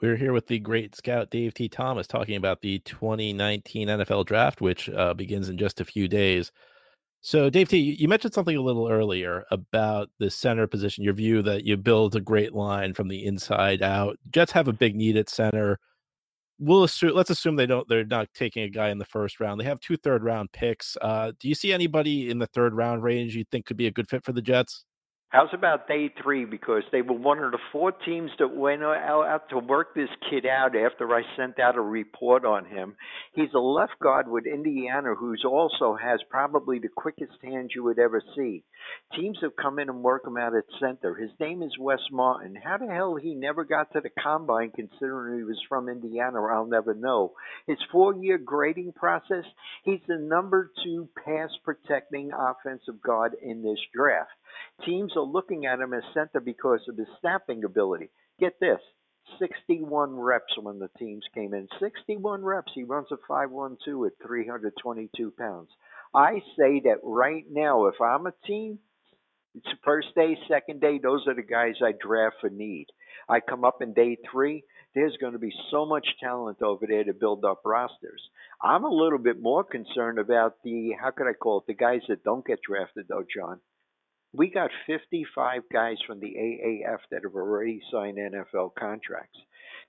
We're 0.00 0.16
here 0.16 0.32
with 0.32 0.46
the 0.46 0.58
great 0.58 0.96
scout 0.96 1.30
Dave-Te' 1.30 1.68
Thomas 1.68 2.06
talking 2.06 2.36
about 2.36 2.62
the 2.62 2.78
2019 2.80 3.88
NFL 3.88 4.24
draft, 4.24 4.62
which 4.62 4.88
uh, 4.88 5.12
begins 5.12 5.50
in 5.50 5.58
just 5.58 5.80
a 5.80 5.84
few 5.84 6.08
days. 6.08 6.50
So, 7.20 7.50
Dave-Te', 7.50 7.76
you 7.76 8.08
mentioned 8.08 8.32
something 8.32 8.56
a 8.56 8.62
little 8.62 8.88
earlier 8.88 9.44
about 9.50 10.08
the 10.18 10.30
center 10.30 10.66
position, 10.66 11.04
your 11.04 11.12
view 11.12 11.42
that 11.42 11.64
you 11.64 11.76
build 11.76 12.16
a 12.16 12.20
great 12.20 12.54
line 12.54 12.94
from 12.94 13.08
the 13.08 13.24
inside 13.24 13.82
out. 13.82 14.18
Jets 14.30 14.52
have 14.52 14.66
a 14.66 14.72
big 14.72 14.96
need 14.96 15.16
at 15.16 15.28
center 15.28 15.78
we'll 16.62 16.84
assume 16.84 17.14
let's 17.14 17.30
assume 17.30 17.56
they 17.56 17.66
don't 17.66 17.88
they're 17.88 18.04
not 18.04 18.28
taking 18.34 18.62
a 18.62 18.68
guy 18.68 18.90
in 18.90 18.98
the 18.98 19.04
first 19.04 19.40
round. 19.40 19.60
They 19.60 19.64
have 19.64 19.80
two 19.80 19.96
third 19.96 20.22
round 20.22 20.52
picks. 20.52 20.96
Uh, 21.02 21.32
do 21.38 21.48
you 21.48 21.54
see 21.54 21.72
anybody 21.72 22.30
in 22.30 22.38
the 22.38 22.46
third 22.46 22.74
round 22.74 23.02
range 23.02 23.34
you 23.34 23.44
think 23.50 23.66
could 23.66 23.76
be 23.76 23.88
a 23.88 23.90
good 23.90 24.08
fit 24.08 24.24
for 24.24 24.32
the 24.32 24.42
Jets? 24.42 24.84
How's 25.32 25.48
about 25.54 25.88
day 25.88 26.12
three? 26.22 26.44
Because 26.44 26.82
they 26.92 27.00
were 27.00 27.16
one 27.16 27.38
of 27.38 27.52
the 27.52 27.58
four 27.72 27.90
teams 27.90 28.30
that 28.38 28.54
went 28.54 28.82
out 28.82 29.48
to 29.48 29.58
work 29.58 29.94
this 29.94 30.10
kid 30.28 30.44
out 30.44 30.76
after 30.76 31.10
I 31.10 31.22
sent 31.38 31.58
out 31.58 31.78
a 31.78 31.80
report 31.80 32.44
on 32.44 32.66
him. 32.66 32.96
He's 33.32 33.48
a 33.54 33.58
left 33.58 33.98
guard 33.98 34.28
with 34.28 34.44
Indiana, 34.44 35.14
who's 35.18 35.42
also 35.42 35.96
has 35.96 36.20
probably 36.28 36.80
the 36.80 36.90
quickest 36.94 37.32
hands 37.42 37.70
you 37.74 37.82
would 37.82 37.98
ever 37.98 38.22
see. 38.36 38.62
Teams 39.16 39.38
have 39.40 39.56
come 39.56 39.78
in 39.78 39.88
and 39.88 40.02
work 40.02 40.26
him 40.26 40.36
out 40.36 40.54
at 40.54 40.64
center. 40.78 41.14
His 41.14 41.30
name 41.40 41.62
is 41.62 41.78
Wes 41.80 42.00
Martin. 42.10 42.54
How 42.62 42.76
the 42.76 42.92
hell 42.92 43.14
he 43.16 43.34
never 43.34 43.64
got 43.64 43.90
to 43.94 44.02
the 44.02 44.10
combine, 44.22 44.70
considering 44.76 45.38
he 45.38 45.44
was 45.44 45.62
from 45.66 45.88
Indiana, 45.88 46.42
I'll 46.42 46.66
never 46.66 46.92
know. 46.92 47.32
His 47.66 47.78
four-year 47.90 48.36
grading 48.36 48.92
process, 48.92 49.46
he's 49.84 50.00
the 50.06 50.18
number 50.18 50.70
two 50.84 51.08
pass 51.24 51.48
protecting 51.64 52.32
offensive 52.38 53.00
guard 53.00 53.32
in 53.42 53.62
this 53.62 53.78
draft. 53.94 54.28
Teams 54.84 55.12
are 55.16 55.22
looking 55.22 55.66
at 55.66 55.80
him 55.80 55.94
as 55.94 56.02
center 56.14 56.40
because 56.40 56.80
of 56.88 56.96
his 56.96 57.06
snapping 57.20 57.64
ability. 57.64 58.10
Get 58.38 58.58
this 58.60 58.80
61 59.38 60.16
reps 60.16 60.52
when 60.60 60.78
the 60.78 60.90
teams 60.98 61.24
came 61.34 61.54
in. 61.54 61.68
61 61.80 62.42
reps. 62.42 62.72
He 62.74 62.84
runs 62.84 63.08
a 63.12 63.16
512 63.28 64.06
at 64.06 64.26
322 64.26 65.32
pounds. 65.38 65.68
I 66.14 66.42
say 66.58 66.80
that 66.84 66.98
right 67.02 67.44
now, 67.50 67.86
if 67.86 68.00
I'm 68.00 68.26
a 68.26 68.34
team, 68.46 68.78
it's 69.54 69.66
first 69.84 70.08
day, 70.14 70.36
second 70.48 70.80
day, 70.80 70.98
those 70.98 71.26
are 71.26 71.34
the 71.34 71.42
guys 71.42 71.74
I 71.82 71.92
draft 71.92 72.36
for 72.40 72.50
need. 72.50 72.86
I 73.28 73.40
come 73.40 73.64
up 73.64 73.82
in 73.82 73.92
day 73.92 74.16
three, 74.30 74.64
there's 74.94 75.16
going 75.20 75.32
to 75.32 75.38
be 75.38 75.52
so 75.70 75.86
much 75.86 76.06
talent 76.20 76.62
over 76.62 76.86
there 76.86 77.04
to 77.04 77.14
build 77.14 77.44
up 77.44 77.62
rosters. 77.64 78.20
I'm 78.62 78.84
a 78.84 78.90
little 78.90 79.18
bit 79.18 79.40
more 79.40 79.64
concerned 79.64 80.18
about 80.18 80.56
the, 80.64 80.92
how 81.00 81.10
could 81.10 81.26
I 81.26 81.32
call 81.32 81.58
it, 81.60 81.66
the 81.66 81.74
guys 81.74 82.00
that 82.08 82.24
don't 82.24 82.46
get 82.46 82.60
drafted 82.66 83.06
though, 83.08 83.24
John. 83.34 83.60
We 84.34 84.48
got 84.48 84.70
55 84.86 85.62
guys 85.70 85.96
from 86.06 86.20
the 86.20 86.34
AAF 86.34 86.98
that 87.10 87.22
have 87.22 87.34
already 87.34 87.82
signed 87.92 88.16
NFL 88.16 88.74
contracts. 88.78 89.38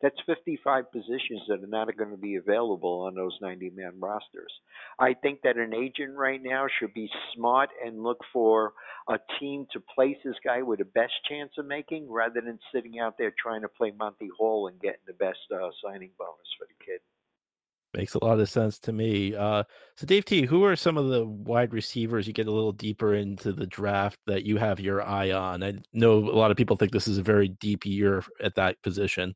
That's 0.01 0.19
55 0.25 0.91
positions 0.91 1.43
that 1.47 1.63
are 1.63 1.67
not 1.67 1.95
going 1.95 2.11
to 2.11 2.17
be 2.17 2.35
available 2.35 3.05
on 3.07 3.15
those 3.15 3.37
90 3.41 3.69
man 3.69 3.93
rosters. 3.99 4.51
I 4.99 5.13
think 5.13 5.43
that 5.43 5.55
an 5.55 5.73
agent 5.73 6.17
right 6.17 6.41
now 6.43 6.65
should 6.67 6.93
be 6.93 7.09
smart 7.33 7.69
and 7.85 8.03
look 8.03 8.19
for 8.33 8.73
a 9.07 9.17
team 9.39 9.65
to 9.71 9.79
place 9.79 10.17
this 10.25 10.35
guy 10.43 10.61
with 10.61 10.79
the 10.79 10.85
best 10.85 11.13
chance 11.29 11.51
of 11.57 11.65
making 11.65 12.11
rather 12.11 12.41
than 12.41 12.59
sitting 12.73 12.99
out 12.99 13.17
there 13.17 13.31
trying 13.41 13.61
to 13.61 13.69
play 13.69 13.93
Monty 13.97 14.29
Hall 14.37 14.67
and 14.67 14.81
getting 14.81 15.07
the 15.07 15.13
best 15.13 15.39
uh, 15.53 15.69
signing 15.81 16.11
bonus 16.19 16.51
for 16.59 16.67
the 16.67 16.85
kid. 16.85 16.99
Makes 17.95 18.15
a 18.15 18.23
lot 18.23 18.39
of 18.39 18.49
sense 18.49 18.79
to 18.79 18.91
me. 18.91 19.35
Uh, 19.35 19.63
so, 19.95 20.07
Dave-Te', 20.07 20.45
who 20.45 20.63
are 20.63 20.75
some 20.75 20.97
of 20.97 21.09
the 21.09 21.25
wide 21.25 21.73
receivers 21.73 22.25
you 22.25 22.33
get 22.33 22.47
a 22.47 22.51
little 22.51 22.71
deeper 22.71 23.13
into 23.13 23.51
the 23.51 23.67
draft 23.67 24.19
that 24.25 24.45
you 24.45 24.57
have 24.57 24.79
your 24.79 25.01
eye 25.01 25.31
on? 25.31 25.63
I 25.63 25.75
know 25.93 26.17
a 26.17 26.35
lot 26.35 26.51
of 26.51 26.57
people 26.57 26.75
think 26.75 26.91
this 26.91 27.07
is 27.07 27.17
a 27.17 27.23
very 27.23 27.47
deep 27.47 27.85
year 27.85 28.23
at 28.39 28.55
that 28.55 28.81
position 28.81 29.35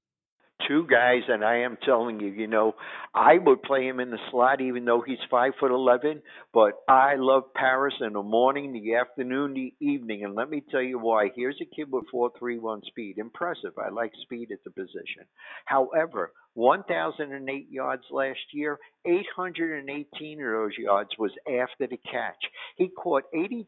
two 0.67 0.85
guys, 0.89 1.21
and 1.27 1.43
I 1.43 1.59
am 1.59 1.77
telling 1.83 2.19
you, 2.19 2.27
you 2.27 2.47
know, 2.47 2.75
I 3.13 3.37
would 3.37 3.61
play 3.63 3.87
him 3.87 3.99
in 3.99 4.11
the 4.11 4.17
slot 4.31 4.61
even 4.61 4.85
though 4.85 5.01
he's 5.05 5.17
five 5.29 5.53
foot 5.59 5.71
eleven. 5.71 6.21
But 6.53 6.73
I 6.87 7.15
love 7.17 7.53
Paris 7.55 7.93
in 8.01 8.13
the 8.13 8.23
morning, 8.23 8.73
the 8.73 8.95
afternoon, 8.95 9.53
the 9.53 9.73
evening, 9.79 10.23
and 10.23 10.35
let 10.35 10.49
me 10.49 10.63
tell 10.69 10.81
you 10.81 10.99
why. 10.99 11.29
Here's 11.35 11.59
a 11.61 11.75
kid 11.75 11.91
with 11.91 12.05
four 12.11 12.31
three 12.37 12.59
one 12.59 12.81
speed, 12.87 13.17
impressive. 13.17 13.73
I 13.77 13.89
like 13.89 14.11
speed 14.23 14.51
at 14.51 14.63
the 14.63 14.71
position. 14.71 15.25
However, 15.65 16.31
1,008 16.57 17.67
yards 17.69 18.03
last 18.09 18.39
year. 18.51 18.79
818 19.05 20.41
of 20.41 20.51
those 20.51 20.71
yards 20.77 21.11
was 21.17 21.31
after 21.47 21.87
the 21.87 21.97
catch. 21.97 22.43
He 22.75 22.89
caught 22.89 23.23
82% 23.33 23.61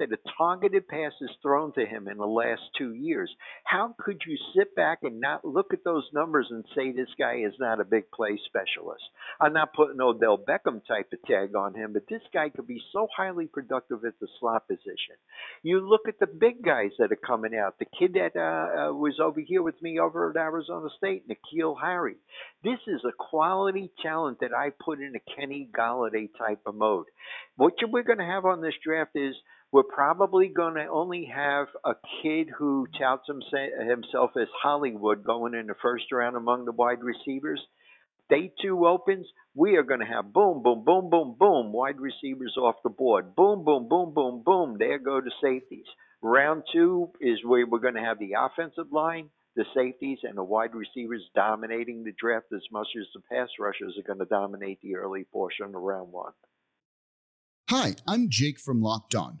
of 0.00 0.10
the 0.10 0.16
targeted 0.36 0.88
passes 0.88 1.30
thrown 1.42 1.72
to 1.74 1.86
him 1.86 2.08
in 2.08 2.16
the 2.16 2.26
last 2.26 2.62
two 2.76 2.94
years. 2.94 3.30
How 3.64 3.94
could 4.00 4.22
you 4.26 4.36
sit 4.56 4.74
back 4.74 5.00
and 5.02 5.20
not 5.20 5.44
look 5.44 5.72
at 5.72 5.84
those 5.84 6.08
numbers 6.12 6.46
and 6.50 6.64
say 6.74 6.90
this 6.90 7.14
guy 7.18 7.42
is 7.46 7.54
not 7.60 7.80
a 7.80 7.84
big 7.84 8.10
play 8.10 8.40
specialist? 8.46 9.04
I'm 9.40 9.52
not 9.52 9.74
putting 9.74 10.00
Odell 10.00 10.38
Beckham 10.38 10.80
type 10.88 11.12
of 11.12 11.22
tag 11.28 11.54
on 11.54 11.74
him, 11.74 11.92
but 11.92 12.08
this 12.08 12.22
guy 12.32 12.48
could 12.48 12.66
be 12.66 12.80
so 12.92 13.06
highly 13.14 13.46
productive 13.46 14.04
at 14.04 14.18
the 14.20 14.28
slot 14.40 14.66
position. 14.66 15.16
You 15.62 15.86
look 15.86 16.08
at 16.08 16.18
the 16.18 16.26
big 16.26 16.64
guys 16.64 16.90
that 16.98 17.12
are 17.12 17.16
coming 17.26 17.54
out. 17.54 17.78
The 17.78 17.86
kid 17.98 18.14
that 18.14 18.36
uh, 18.36 18.88
uh, 18.88 18.92
was 18.94 19.20
over 19.22 19.40
here 19.40 19.62
with 19.62 19.80
me 19.82 20.00
over 20.00 20.30
at 20.30 20.36
Arizona 20.36 20.88
State, 20.96 21.24
N'Keal 21.28 21.78
This 22.62 22.78
is 22.86 23.00
a 23.04 23.12
quality 23.18 23.90
talent 24.02 24.38
that 24.40 24.54
I 24.54 24.70
put 24.84 25.00
in 25.00 25.14
a 25.14 25.36
Kenny 25.36 25.68
Golladay 25.76 26.28
type 26.38 26.60
of 26.66 26.74
mode. 26.74 27.06
What 27.56 27.74
we're 27.88 28.02
going 28.02 28.18
to 28.18 28.24
have 28.24 28.44
on 28.44 28.60
this 28.60 28.74
draft 28.84 29.12
is 29.14 29.34
we're 29.72 29.82
probably 29.82 30.48
going 30.48 30.74
to 30.74 30.86
only 30.86 31.30
have 31.34 31.66
a 31.84 31.94
kid 32.22 32.48
who 32.56 32.86
touts 32.98 33.28
himself 33.28 34.30
as 34.40 34.48
Hollywood 34.62 35.24
going 35.24 35.54
in 35.54 35.66
the 35.66 35.74
first 35.82 36.04
round 36.12 36.36
among 36.36 36.64
the 36.64 36.72
wide 36.72 37.02
receivers. 37.02 37.60
Day 38.28 38.52
two 38.60 38.86
opens, 38.86 39.26
we 39.54 39.76
are 39.76 39.84
going 39.84 40.00
to 40.00 40.06
have 40.06 40.32
boom, 40.32 40.62
boom, 40.62 40.84
boom, 40.84 41.10
boom, 41.10 41.36
boom, 41.38 41.72
wide 41.72 42.00
receivers 42.00 42.56
off 42.56 42.76
the 42.82 42.90
board. 42.90 43.36
Boom, 43.36 43.64
boom, 43.64 43.88
boom, 43.88 44.12
boom, 44.14 44.42
boom. 44.44 44.76
There 44.78 44.98
go 44.98 45.20
the 45.20 45.30
safeties. 45.42 45.86
Round 46.22 46.62
two 46.72 47.10
is 47.20 47.38
where 47.44 47.66
we're 47.66 47.78
going 47.78 47.94
to 47.94 48.00
have 48.00 48.18
the 48.18 48.32
offensive 48.38 48.92
line 48.92 49.30
the 49.56 49.64
safeties 49.74 50.18
and 50.22 50.36
the 50.36 50.44
wide 50.44 50.74
receivers 50.74 51.22
dominating 51.34 52.04
the 52.04 52.12
draft 52.18 52.46
as 52.54 52.62
much 52.70 52.88
as 52.98 53.06
the 53.14 53.20
pass 53.32 53.48
rushers 53.58 53.96
are 53.98 54.06
going 54.06 54.18
to 54.18 54.26
dominate 54.26 54.80
the 54.82 54.96
early 54.96 55.24
portion 55.32 55.66
of 55.66 55.72
round 55.72 56.12
one. 56.12 56.32
Hi, 57.70 57.94
I'm 58.06 58.28
Jake 58.28 58.60
from 58.60 58.82
Locked 58.82 59.14
On. 59.14 59.40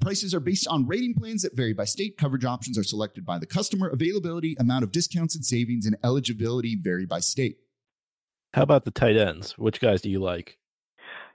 Prices 0.00 0.34
are 0.34 0.40
based 0.40 0.66
on 0.68 0.86
rating 0.86 1.14
plans 1.14 1.42
that 1.42 1.56
vary 1.56 1.72
by 1.72 1.84
state. 1.84 2.16
Coverage 2.18 2.44
options 2.44 2.76
are 2.76 2.84
selected 2.84 3.24
by 3.24 3.38
the 3.38 3.46
customer. 3.46 3.88
Availability, 3.88 4.56
amount 4.58 4.84
of 4.84 4.92
discounts 4.92 5.34
and 5.34 5.44
savings, 5.44 5.86
and 5.86 5.96
eligibility 6.04 6.76
vary 6.80 7.06
by 7.06 7.20
state. 7.20 7.58
How 8.52 8.62
about 8.62 8.84
the 8.84 8.90
tight 8.90 9.16
ends? 9.16 9.58
Which 9.58 9.80
guys 9.80 10.00
do 10.02 10.10
you 10.10 10.20
like? 10.20 10.58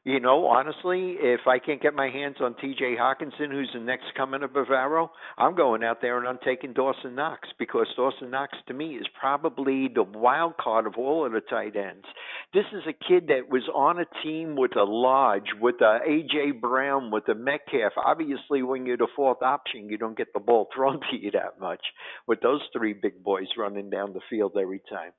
You 0.06 0.22
know, 0.22 0.46
honestly, 0.46 1.18
if 1.20 1.42
I 1.46 1.60
can't 1.60 1.82
get 1.82 1.94
my 1.94 2.10
hands 2.10 2.38
on 2.40 2.56
T.J. 2.56 2.96
Hockenson, 2.98 3.52
who's 3.52 3.70
the 3.74 3.82
next 3.82 4.06
coming 4.16 4.44
of 4.44 4.52
Bavaro, 4.52 5.10
I'm 5.38 5.56
going 5.56 5.84
out 5.84 6.02
there 6.02 6.18
and 6.18 6.26
I'm 6.26 6.40
taking 6.44 6.72
Dawson 6.72 7.16
Knox 7.16 7.50
because 7.60 7.86
Dawson 7.98 8.32
Knox 8.32 8.58
to 8.68 8.74
me 8.74 8.96
is 8.96 9.06
probably 9.20 9.90
the 9.94 10.04
wild 10.04 10.56
card 10.56 10.88
of 10.88 10.94
all 10.98 11.26
of 11.26 11.34
the 11.34 11.42
tight 11.42 11.76
ends. 11.76 12.06
This 12.54 12.64
is 12.72 12.84
a 12.88 12.94
kid 12.94 13.28
that 13.28 13.52
was 13.52 13.64
on 13.76 14.00
a 14.00 14.06
team 14.24 14.56
with 14.56 14.78
a 14.78 14.84
Lodge, 14.84 15.50
with 15.60 15.82
a 15.82 16.00
A.J. 16.08 16.52
Brown, 16.62 17.12
with 17.12 17.28
a 17.28 17.36
Metcalf. 17.36 17.92
Obviously, 17.98 18.64
when 18.64 18.86
you're 18.86 18.96
the 18.96 19.08
fourth 19.18 19.42
option, 19.42 19.90
you 19.90 19.98
don't 19.98 20.18
get 20.18 20.32
the 20.34 20.40
ball 20.40 20.70
thrown 20.76 21.02
to 21.12 21.18
you 21.18 21.32
that 21.32 21.60
much 21.60 21.82
with 22.26 22.40
those 22.40 22.62
three 22.72 22.94
big 22.94 23.22
boys 23.22 23.48
running 23.58 23.90
down 23.90 24.14
the 24.14 24.22
field 24.30 24.56
every 24.60 24.82
time. 24.90 25.12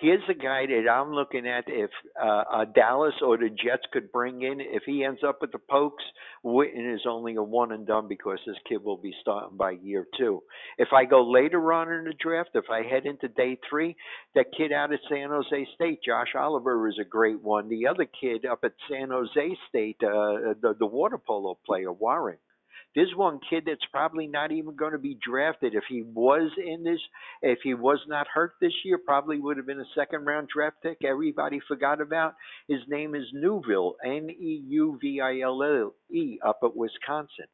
Here's 0.00 0.28
a 0.28 0.34
guy 0.34 0.66
that 0.66 0.90
I'm 0.90 1.12
looking 1.12 1.46
at 1.46 1.64
if 1.68 1.90
uh, 2.20 2.42
uh, 2.52 2.64
Dallas 2.64 3.14
or 3.24 3.38
the 3.38 3.48
Jets 3.48 3.84
could 3.92 4.10
bring 4.10 4.23
bring 4.24 4.42
in. 4.42 4.58
If 4.60 4.84
he 4.86 5.04
ends 5.04 5.20
up 5.26 5.38
with 5.42 5.52
the 5.52 5.58
Pokes, 5.58 6.02
Witten 6.42 6.94
is 6.94 7.02
only 7.06 7.34
a 7.34 7.42
one 7.42 7.72
and 7.72 7.86
done 7.86 8.08
because 8.08 8.38
this 8.46 8.56
kid 8.66 8.82
will 8.82 8.96
be 8.96 9.14
starting 9.20 9.58
by 9.58 9.72
year 9.72 10.06
two. 10.16 10.42
If 10.78 10.88
I 10.94 11.04
go 11.04 11.30
later 11.30 11.72
on 11.74 11.92
in 11.92 12.04
the 12.04 12.14
draft, 12.18 12.50
if 12.54 12.64
I 12.70 12.82
head 12.82 13.04
into 13.04 13.28
day 13.28 13.58
three, 13.68 13.96
that 14.34 14.46
kid 14.56 14.72
out 14.72 14.94
at 14.94 15.00
San 15.10 15.28
Jose 15.28 15.68
State, 15.74 16.00
Josh 16.02 16.34
Oliver, 16.38 16.88
is 16.88 16.98
a 16.98 17.04
great 17.04 17.42
one. 17.42 17.68
The 17.68 17.86
other 17.86 18.06
kid 18.06 18.46
up 18.46 18.60
at 18.64 18.72
San 18.90 19.10
Jose 19.10 19.56
State, 19.68 19.98
uh, 20.02 20.54
the 20.62 20.74
the 20.78 20.86
water 20.86 21.18
polo 21.18 21.58
player, 21.66 21.92
Warring 21.92 22.38
There's 22.94 23.12
one 23.16 23.40
kid 23.50 23.64
that's 23.66 23.84
probably 23.90 24.26
not 24.26 24.52
even 24.52 24.76
going 24.76 24.92
to 24.92 24.98
be 24.98 25.18
drafted. 25.26 25.74
If 25.74 25.84
he 25.88 26.02
was 26.02 26.50
in 26.56 26.84
this, 26.84 27.00
if 27.42 27.58
he 27.64 27.74
was 27.74 27.98
not 28.06 28.26
hurt 28.32 28.52
this 28.60 28.72
year, 28.84 28.98
probably 28.98 29.40
would 29.40 29.56
have 29.56 29.66
been 29.66 29.80
a 29.80 29.94
second 29.96 30.24
round 30.24 30.48
draft 30.48 30.76
pick. 30.82 30.98
Everybody 31.04 31.60
forgot 31.66 32.00
about. 32.00 32.34
His 32.68 32.80
name 32.88 33.14
is 33.14 33.24
Neuville, 33.32 33.96
N 34.04 34.30
E 34.30 34.62
U 34.68 34.98
V 35.00 35.20
I 35.20 35.40
L 35.40 35.62
L 35.62 35.94
E, 36.10 36.38
up 36.44 36.60
at 36.62 36.76
Wisconsin. 36.76 37.46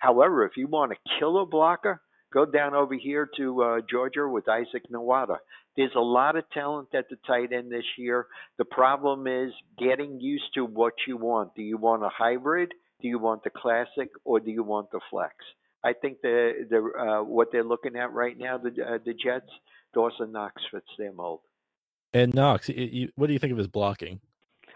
However, 0.00 0.44
if 0.44 0.56
you 0.56 0.66
want 0.66 0.92
a 0.92 1.18
killer 1.18 1.46
blocker, 1.46 2.00
go 2.32 2.44
down 2.44 2.74
over 2.74 2.94
here 2.94 3.28
to 3.36 3.62
uh, 3.62 3.80
Georgia 3.88 4.28
with 4.28 4.48
Isaac 4.48 4.90
Nauta. 4.92 5.36
There's 5.76 5.94
a 5.96 6.00
lot 6.00 6.34
of 6.36 6.50
talent 6.50 6.88
at 6.92 7.08
the 7.08 7.16
tight 7.24 7.52
end 7.52 7.70
this 7.70 7.84
year. 7.96 8.26
The 8.58 8.64
problem 8.64 9.28
is 9.28 9.52
getting 9.78 10.20
used 10.20 10.52
to 10.54 10.64
what 10.64 10.94
you 11.06 11.16
want. 11.16 11.54
Do 11.54 11.62
you 11.62 11.76
want 11.76 12.02
a 12.02 12.08
hybrid? 12.08 12.72
Do 13.00 13.08
you 13.08 13.18
want 13.18 13.44
the 13.44 13.50
classic, 13.50 14.10
or 14.24 14.40
do 14.40 14.50
you 14.50 14.62
want 14.62 14.90
the 14.90 15.00
flex? 15.10 15.34
I 15.84 15.92
think 15.92 16.20
the 16.22 16.66
the 16.68 16.78
uh, 17.00 17.22
what 17.22 17.48
they're 17.52 17.64
looking 17.64 17.96
at 17.96 18.12
right 18.12 18.36
now, 18.36 18.58
the 18.58 18.70
uh, 18.70 18.98
the 19.04 19.14
Jets, 19.14 19.50
Dawson 19.94 20.32
Knox 20.32 20.60
fits 20.72 20.86
their 20.98 21.12
mold. 21.12 21.40
And 22.12 22.34
Knox, 22.34 22.68
you, 22.68 23.10
what 23.16 23.26
do 23.26 23.32
you 23.32 23.38
think 23.38 23.52
of 23.52 23.58
his 23.58 23.68
blocking? 23.68 24.20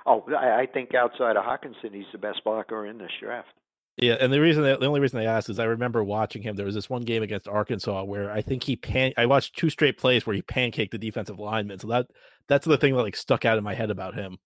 Oh, 0.06 0.24
I, 0.36 0.62
I 0.62 0.66
think 0.72 0.94
outside 0.94 1.36
of 1.36 1.44
Hockenson, 1.44 1.94
he's 1.94 2.04
the 2.12 2.18
best 2.18 2.44
blocker 2.44 2.86
in 2.86 2.98
this 2.98 3.10
draft. 3.20 3.48
Yeah, 3.96 4.14
and 4.14 4.32
the 4.32 4.40
reason 4.40 4.62
that, 4.62 4.80
the 4.80 4.86
only 4.86 5.00
reason 5.00 5.20
I 5.20 5.24
asked 5.24 5.50
is 5.50 5.58
I 5.58 5.64
remember 5.64 6.02
watching 6.02 6.42
him. 6.42 6.56
There 6.56 6.66
was 6.66 6.74
this 6.74 6.88
one 6.88 7.02
game 7.02 7.22
against 7.22 7.46
Arkansas 7.46 8.04
where 8.04 8.30
I 8.30 8.40
think 8.40 8.64
he 8.64 8.76
pan. 8.76 9.12
I 9.18 9.26
watched 9.26 9.56
two 9.56 9.68
straight 9.68 9.98
plays 9.98 10.26
where 10.26 10.34
he 10.34 10.42
pancaked 10.42 10.92
the 10.92 10.98
defensive 10.98 11.38
lineman. 11.38 11.78
So 11.78 11.88
that 11.88 12.06
that's 12.48 12.66
the 12.66 12.78
thing 12.78 12.94
that 12.94 13.02
like 13.02 13.16
stuck 13.16 13.44
out 13.44 13.58
in 13.58 13.64
my 13.64 13.74
head 13.74 13.90
about 13.90 14.14
him. 14.14 14.38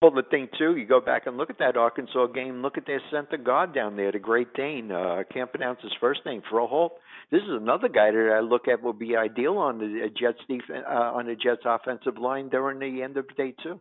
Well, 0.00 0.12
the 0.12 0.22
thing 0.22 0.48
too, 0.56 0.76
you 0.76 0.86
go 0.86 1.00
back 1.00 1.26
and 1.26 1.36
look 1.36 1.50
at 1.50 1.58
that 1.58 1.76
Arkansas 1.76 2.26
game. 2.28 2.62
Look 2.62 2.78
at 2.78 2.86
their 2.86 3.02
center 3.10 3.36
guard 3.36 3.74
down 3.74 3.96
there, 3.96 4.12
the 4.12 4.20
Great 4.20 4.54
Dane. 4.54 4.92
Uh, 4.92 5.24
can't 5.32 5.50
pronounce 5.50 5.80
his 5.82 5.92
first 6.00 6.20
name. 6.24 6.40
Froholdt. 6.50 6.90
This 7.32 7.42
is 7.42 7.50
another 7.50 7.88
guy 7.88 8.12
that 8.12 8.32
I 8.36 8.40
look 8.40 8.68
at 8.68 8.80
would 8.82 8.98
be 8.98 9.16
ideal 9.16 9.58
on 9.58 9.78
the 9.78 10.04
uh, 10.04 10.08
Jets 10.08 10.38
defense, 10.48 10.84
uh, 10.88 10.94
on 10.94 11.26
the 11.26 11.34
Jets 11.34 11.62
offensive 11.64 12.16
line 12.16 12.48
during 12.48 12.78
the 12.78 13.02
end 13.02 13.16
of 13.16 13.26
the 13.26 13.34
day 13.34 13.54
too. 13.60 13.80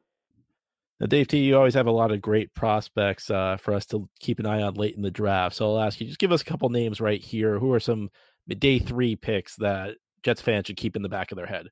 Now, 1.00 1.06
Dave-Te', 1.06 1.38
you 1.38 1.56
always 1.56 1.76
have 1.76 1.86
a 1.86 1.92
lot 1.92 2.12
of 2.12 2.24
great 2.24 2.56
prospects 2.56 3.30
uh, 3.30 3.58
for 3.58 3.76
us 3.76 3.86
to 3.88 4.10
keep 4.20 4.40
an 4.40 4.48
eye 4.48 4.64
on 4.64 4.74
late 4.74 4.96
in 4.96 5.04
the 5.04 5.12
draft. 5.12 5.56
So 5.56 5.76
I'll 5.76 5.82
ask 5.82 6.02
you, 6.02 6.08
just 6.08 6.18
give 6.18 6.32
us 6.32 6.42
a 6.42 6.46
couple 6.46 6.70
names 6.70 7.00
right 7.00 7.24
here. 7.24 7.60
Who 7.60 7.72
are 7.74 7.80
some 7.80 8.10
day 8.48 8.80
three 8.80 9.16
picks 9.16 9.56
that 9.58 9.98
Jets 10.24 10.42
fans 10.42 10.66
should 10.66 10.78
keep 10.78 10.96
in 10.96 11.04
the 11.04 11.10
back 11.10 11.32
of 11.32 11.36
their 11.36 11.46
head? 11.46 11.68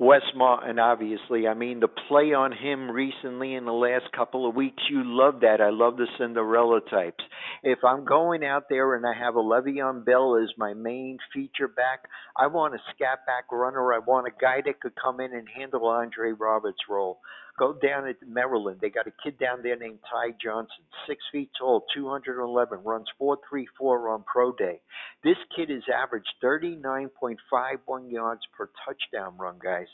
Wes 0.00 0.22
and 0.32 0.78
obviously. 0.78 1.48
I 1.48 1.54
mean, 1.54 1.80
the 1.80 1.88
play 1.88 2.32
on 2.32 2.52
him 2.52 2.88
recently 2.88 3.54
in 3.54 3.64
the 3.64 3.72
last 3.72 4.12
couple 4.16 4.48
of 4.48 4.54
weeks, 4.54 4.80
you 4.88 5.02
love 5.04 5.40
that. 5.40 5.60
I 5.60 5.70
love 5.70 5.96
the 5.96 6.06
Cinderella 6.16 6.80
types. 6.88 7.24
If 7.64 7.80
I'm 7.84 8.04
going 8.04 8.44
out 8.44 8.64
there 8.70 8.94
and 8.94 9.04
I 9.04 9.12
have 9.12 9.34
a 9.34 9.42
Le'Veon 9.42 10.04
Bell 10.04 10.36
as 10.40 10.50
my 10.56 10.72
main 10.72 11.18
feature 11.34 11.66
back, 11.66 12.04
I 12.36 12.46
want 12.46 12.76
a 12.76 12.78
scat 12.94 13.26
back 13.26 13.50
runner. 13.50 13.92
I 13.92 13.98
want 13.98 14.28
a 14.28 14.40
guy 14.40 14.62
that 14.64 14.80
could 14.80 14.94
come 14.94 15.18
in 15.18 15.32
and 15.32 15.48
handle 15.48 15.86
Andre 15.88 16.30
Roberts' 16.30 16.78
role. 16.88 17.18
Go 17.58 17.72
down 17.72 18.06
at 18.06 18.16
Maryland. 18.26 18.78
They 18.80 18.90
got 18.90 19.08
a 19.08 19.12
kid 19.24 19.38
down 19.38 19.62
there 19.62 19.76
named 19.76 19.98
Ty 20.08 20.36
Johnson, 20.40 20.84
six 21.08 21.22
feet 21.32 21.50
tall, 21.58 21.84
211, 21.94 22.84
runs 22.84 23.08
4.34 23.20 24.14
on 24.14 24.24
pro 24.32 24.52
day. 24.52 24.80
This 25.24 25.36
kid 25.56 25.70
has 25.70 25.82
averaged 25.92 26.28
39.51 26.42 28.12
yards 28.12 28.42
per 28.56 28.70
touchdown 28.86 29.36
run, 29.38 29.56
guys. 29.62 29.88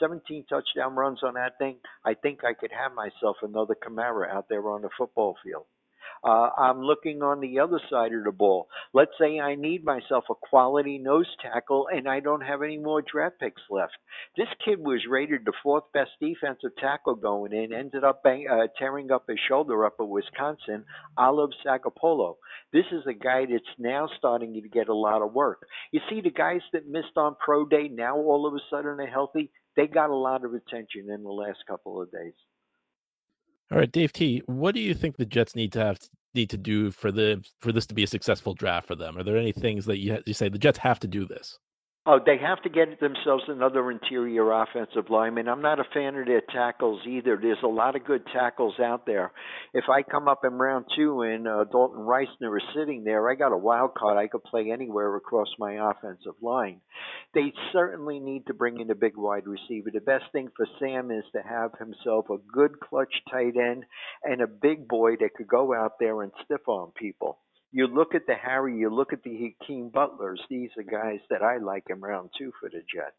17 0.00 0.46
touchdown 0.48 0.94
runs 0.94 1.22
on 1.22 1.34
that 1.34 1.58
thing. 1.58 1.76
I 2.04 2.14
think 2.14 2.44
I 2.44 2.54
could 2.54 2.72
have 2.72 2.94
myself 2.94 3.36
another 3.42 3.74
Kamara 3.74 4.30
out 4.30 4.48
there 4.48 4.66
on 4.68 4.80
the 4.80 4.88
football 4.96 5.36
field. 5.44 5.66
Uh, 6.24 6.50
I'm 6.56 6.80
looking 6.80 7.22
on 7.22 7.40
the 7.40 7.58
other 7.58 7.80
side 7.90 8.12
of 8.12 8.24
the 8.24 8.32
ball. 8.32 8.68
Let's 8.92 9.12
say 9.20 9.40
I 9.40 9.54
need 9.54 9.84
myself 9.84 10.24
a 10.30 10.34
quality 10.34 10.98
nose 10.98 11.26
tackle 11.40 11.88
and 11.92 12.08
I 12.08 12.20
don't 12.20 12.42
have 12.42 12.62
any 12.62 12.78
more 12.78 13.02
draft 13.02 13.40
picks 13.40 13.62
left. 13.70 13.92
This 14.36 14.48
kid 14.64 14.78
was 14.78 15.00
rated 15.08 15.44
the 15.44 15.52
fourth 15.62 15.84
best 15.92 16.10
defensive 16.20 16.76
tackle 16.78 17.16
going 17.16 17.52
in, 17.52 17.72
ended 17.72 18.04
up 18.04 18.22
bang, 18.22 18.46
uh, 18.50 18.68
tearing 18.78 19.10
up 19.10 19.24
his 19.28 19.38
shoulder 19.48 19.84
up 19.84 19.96
at 19.98 20.08
Wisconsin, 20.08 20.84
Olive 21.16 21.50
Sagapolu. 21.64 22.36
This 22.72 22.86
is 22.92 23.02
a 23.06 23.14
guy 23.14 23.46
that's 23.50 23.64
now 23.78 24.08
starting 24.18 24.54
to 24.54 24.68
get 24.68 24.88
a 24.88 24.94
lot 24.94 25.22
of 25.22 25.32
work. 25.32 25.66
You 25.90 26.00
see, 26.08 26.20
the 26.20 26.30
guys 26.30 26.60
that 26.72 26.88
missed 26.88 27.16
on 27.16 27.36
pro 27.44 27.66
day 27.66 27.88
now 27.88 28.16
all 28.16 28.46
of 28.46 28.54
a 28.54 28.60
sudden 28.70 29.00
are 29.00 29.06
healthy. 29.06 29.50
They 29.76 29.86
got 29.86 30.10
a 30.10 30.16
lot 30.16 30.44
of 30.44 30.54
attention 30.54 31.10
in 31.10 31.22
the 31.22 31.30
last 31.30 31.58
couple 31.66 32.00
of 32.00 32.10
days. 32.10 32.34
All 33.72 33.78
right, 33.78 33.90
Dave-Te', 33.90 34.42
what 34.46 34.74
do 34.74 34.82
you 34.82 34.92
think 34.94 35.16
the 35.16 35.24
Jets 35.24 35.56
need 35.56 35.72
to 35.72 35.80
have 35.80 35.98
need 36.34 36.50
to 36.50 36.58
do 36.58 36.90
for 36.90 37.10
the 37.10 37.42
for 37.62 37.72
this 37.72 37.86
to 37.86 37.94
be 37.94 38.02
a 38.02 38.06
successful 38.06 38.52
draft 38.52 38.86
for 38.86 38.94
them? 38.94 39.16
Are 39.16 39.22
there 39.22 39.38
any 39.38 39.52
things 39.52 39.86
that 39.86 39.98
you 39.98 40.18
you 40.26 40.34
say 40.34 40.50
the 40.50 40.58
Jets 40.58 40.78
have 40.80 41.00
to 41.00 41.08
do 41.08 41.26
this? 41.26 41.58
Oh, 42.04 42.18
they 42.18 42.36
have 42.36 42.60
to 42.62 42.68
get 42.68 42.98
themselves 42.98 43.44
another 43.46 43.88
interior 43.88 44.50
offensive 44.50 45.08
lineman. 45.08 45.48
I'm 45.48 45.62
not 45.62 45.78
a 45.78 45.84
fan 45.94 46.16
of 46.16 46.26
their 46.26 46.40
tackles 46.40 47.00
either. 47.06 47.38
There's 47.40 47.62
a 47.62 47.68
lot 47.68 47.94
of 47.94 48.04
good 48.04 48.26
tackles 48.32 48.74
out 48.80 49.06
there. 49.06 49.30
If 49.72 49.84
I 49.88 50.02
come 50.02 50.26
up 50.26 50.40
in 50.44 50.54
round 50.54 50.86
two 50.96 51.22
and 51.22 51.46
uh, 51.46 51.62
Dalton 51.70 52.00
Risner 52.00 52.56
is 52.56 52.64
sitting 52.74 53.04
there, 53.04 53.30
I 53.30 53.36
got 53.36 53.52
a 53.52 53.56
wild 53.56 53.94
card. 53.94 54.18
I 54.18 54.26
could 54.26 54.42
play 54.42 54.72
anywhere 54.72 55.14
across 55.14 55.46
my 55.60 55.74
offensive 55.74 56.34
line. 56.42 56.80
They 57.34 57.52
certainly 57.72 58.18
need 58.18 58.48
to 58.48 58.54
bring 58.54 58.80
in 58.80 58.90
a 58.90 58.96
big 58.96 59.16
wide 59.16 59.46
receiver. 59.46 59.90
The 59.92 60.00
best 60.00 60.24
thing 60.32 60.48
for 60.56 60.66
Sam 60.80 61.12
is 61.12 61.24
to 61.36 61.42
have 61.48 61.70
himself 61.78 62.30
a 62.30 62.38
good 62.52 62.80
clutch 62.80 63.14
tight 63.30 63.54
end 63.56 63.84
and 64.24 64.40
a 64.40 64.48
big 64.48 64.88
boy 64.88 65.12
that 65.20 65.34
could 65.36 65.46
go 65.46 65.72
out 65.72 66.00
there 66.00 66.22
and 66.22 66.32
stiff 66.44 66.68
arm 66.68 66.90
people 66.96 67.38
you 67.72 67.86
look 67.86 68.14
at 68.14 68.26
the 68.26 68.34
Harry, 68.34 68.78
you 68.78 68.90
look 68.90 69.12
at 69.12 69.22
the 69.22 69.36
Hakeem 69.36 69.88
Butlers. 69.88 70.40
These 70.48 70.70
are 70.76 70.82
guys 70.82 71.20
that 71.30 71.42
I 71.42 71.56
like 71.56 71.84
in 71.88 72.00
round 72.00 72.30
two 72.38 72.52
for 72.60 72.68
the 72.68 72.80
Jets. 72.80 73.16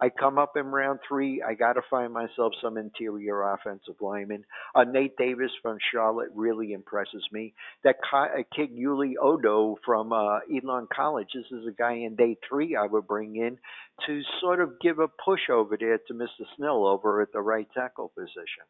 I 0.00 0.08
come 0.08 0.38
up 0.38 0.56
in 0.56 0.66
round 0.66 1.00
three. 1.06 1.42
I 1.42 1.52
got 1.52 1.74
to 1.74 1.82
find 1.90 2.12
myself 2.12 2.54
some 2.62 2.78
interior 2.78 3.52
offensive 3.52 3.96
lineman. 4.00 4.44
Uh, 4.74 4.84
Nate 4.84 5.16
Davis 5.18 5.50
from 5.60 5.76
Charlotte 5.92 6.30
really 6.34 6.72
impresses 6.72 7.22
me. 7.30 7.52
That 7.84 7.96
uh, 8.10 8.28
kid 8.54 8.70
Oli 8.86 9.16
Udoh 9.22 9.76
from 9.84 10.12
uh, 10.14 10.38
Elon 10.50 10.88
College. 10.94 11.28
This 11.34 11.44
is 11.52 11.66
a 11.66 11.72
guy 11.72 11.92
in 11.92 12.16
day 12.16 12.38
three 12.48 12.76
I 12.76 12.86
would 12.86 13.06
bring 13.06 13.36
in 13.36 13.58
to 14.06 14.22
sort 14.40 14.62
of 14.62 14.80
give 14.80 14.98
a 14.98 15.08
push 15.08 15.50
over 15.52 15.76
there 15.76 15.98
to 15.98 16.14
Mr. 16.14 16.46
Snell 16.56 16.86
over 16.86 17.20
at 17.20 17.32
the 17.32 17.42
right 17.42 17.68
tackle 17.74 18.10
position. 18.16 18.64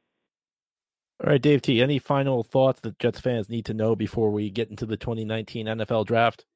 All 1.22 1.30
right, 1.30 1.42
Dave-Te'. 1.42 1.82
Any 1.82 1.98
final 1.98 2.42
thoughts 2.42 2.80
that 2.80 2.98
Jets 2.98 3.20
fans 3.20 3.50
need 3.50 3.66
to 3.66 3.74
know 3.74 3.94
before 3.94 4.30
we 4.30 4.48
get 4.48 4.70
into 4.70 4.86
the 4.86 4.96
2019 4.96 5.66
NFL 5.66 6.06
Draft? 6.06 6.46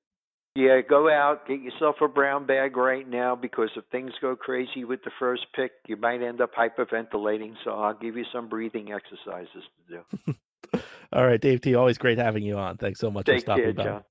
Yeah, 0.57 0.81
go 0.89 1.11
out, 1.11 1.47
get 1.47 1.61
yourself 1.61 1.97
a 2.01 2.09
brown 2.09 2.47
bag 2.47 2.77
right 2.77 3.07
now 3.07 3.35
because 3.35 3.71
if 3.77 3.85
things 3.91 4.13
go 4.23 4.37
crazy 4.37 4.85
with 4.85 5.03
the 5.05 5.11
first 5.19 5.47
pick, 5.55 5.73
you 5.87 5.97
might 5.97 6.23
end 6.23 6.41
up 6.41 6.55
hyperventilating. 6.55 7.55
So 7.65 7.73
I'll 7.73 7.93
give 7.93 8.17
you 8.17 8.25
some 8.33 8.49
breathing 8.49 8.93
exercises 8.93 9.65
to 9.89 10.03
do. 10.33 10.81
all 11.13 11.27
right, 11.27 11.41
Dave-Te'. 11.41 11.75
Always 11.75 11.99
great 11.99 12.19
having 12.19 12.45
you 12.45 12.57
on. 12.57 12.79
Thanks 12.79 13.01
so 13.01 13.11
much 13.11 13.27
Take 13.27 13.39
for 13.39 13.41
stopping 13.41 13.65
care, 13.65 13.73
by. 13.75 13.85
John. 13.85 14.05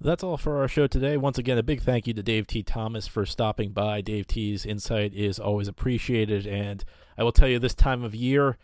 That's 0.00 0.24
all 0.24 0.38
for 0.38 0.58
our 0.58 0.66
show 0.66 0.86
today. 0.86 1.18
Once 1.18 1.36
again, 1.36 1.58
a 1.58 1.62
big 1.62 1.82
thank 1.82 2.06
you 2.06 2.14
to 2.14 2.22
Dave-Te' 2.22 2.62
Thomas 2.62 3.06
for 3.06 3.26
stopping 3.26 3.72
by. 3.72 4.00
Dave-Te's 4.00 4.64
insight 4.64 5.12
is 5.12 5.38
always 5.38 5.68
appreciated. 5.68 6.46
And 6.46 6.82
I 7.18 7.22
will 7.22 7.32
tell 7.32 7.48
you, 7.48 7.58
this 7.58 7.74
time 7.74 8.02
of 8.02 8.14
year, 8.14 8.56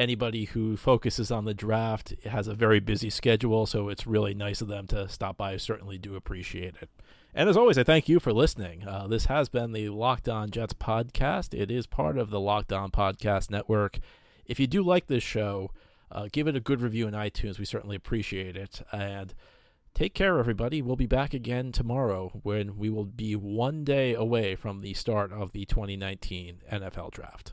anybody 0.00 0.46
who 0.46 0.78
focuses 0.78 1.30
on 1.30 1.44
the 1.44 1.52
draft 1.52 2.14
has 2.24 2.48
a 2.48 2.54
very 2.54 2.80
busy 2.80 3.10
schedule, 3.10 3.66
so 3.66 3.90
it's 3.90 4.06
really 4.06 4.32
nice 4.32 4.62
of 4.62 4.68
them 4.68 4.86
to 4.88 5.08
stop 5.08 5.36
by. 5.36 5.52
I 5.52 5.56
certainly 5.58 5.98
do 5.98 6.16
appreciate 6.16 6.74
it. 6.80 6.88
And 7.34 7.48
as 7.48 7.56
always, 7.56 7.76
I 7.78 7.84
thank 7.84 8.08
you 8.08 8.18
for 8.18 8.32
listening. 8.32 8.88
Uh, 8.88 9.06
this 9.06 9.26
has 9.26 9.48
been 9.50 9.72
the 9.72 9.90
Locked 9.90 10.28
On 10.28 10.50
Jets 10.50 10.72
podcast. 10.72 11.54
It 11.54 11.70
is 11.70 11.86
part 11.86 12.16
of 12.16 12.30
the 12.30 12.40
Locked 12.40 12.72
On 12.72 12.90
Podcast 12.90 13.50
Network. 13.50 14.00
If 14.46 14.58
you 14.58 14.66
do 14.66 14.82
like 14.82 15.06
this 15.06 15.22
show, 15.22 15.70
uh, 16.10 16.28
give 16.32 16.48
it 16.48 16.56
a 16.56 16.60
good 16.60 16.80
review 16.80 17.06
in 17.06 17.14
iTunes. 17.14 17.58
We 17.58 17.66
certainly 17.66 17.94
appreciate 17.94 18.56
it. 18.56 18.82
And 18.90 19.34
take 19.94 20.14
care, 20.14 20.38
everybody. 20.38 20.82
We'll 20.82 20.96
be 20.96 21.06
back 21.06 21.34
again 21.34 21.72
tomorrow 21.72 22.40
when 22.42 22.76
we 22.76 22.88
will 22.88 23.04
be 23.04 23.36
one 23.36 23.84
day 23.84 24.14
away 24.14 24.56
from 24.56 24.80
the 24.80 24.94
start 24.94 25.30
of 25.30 25.52
the 25.52 25.66
2019 25.66 26.62
NFL 26.72 27.12
Draft. 27.12 27.52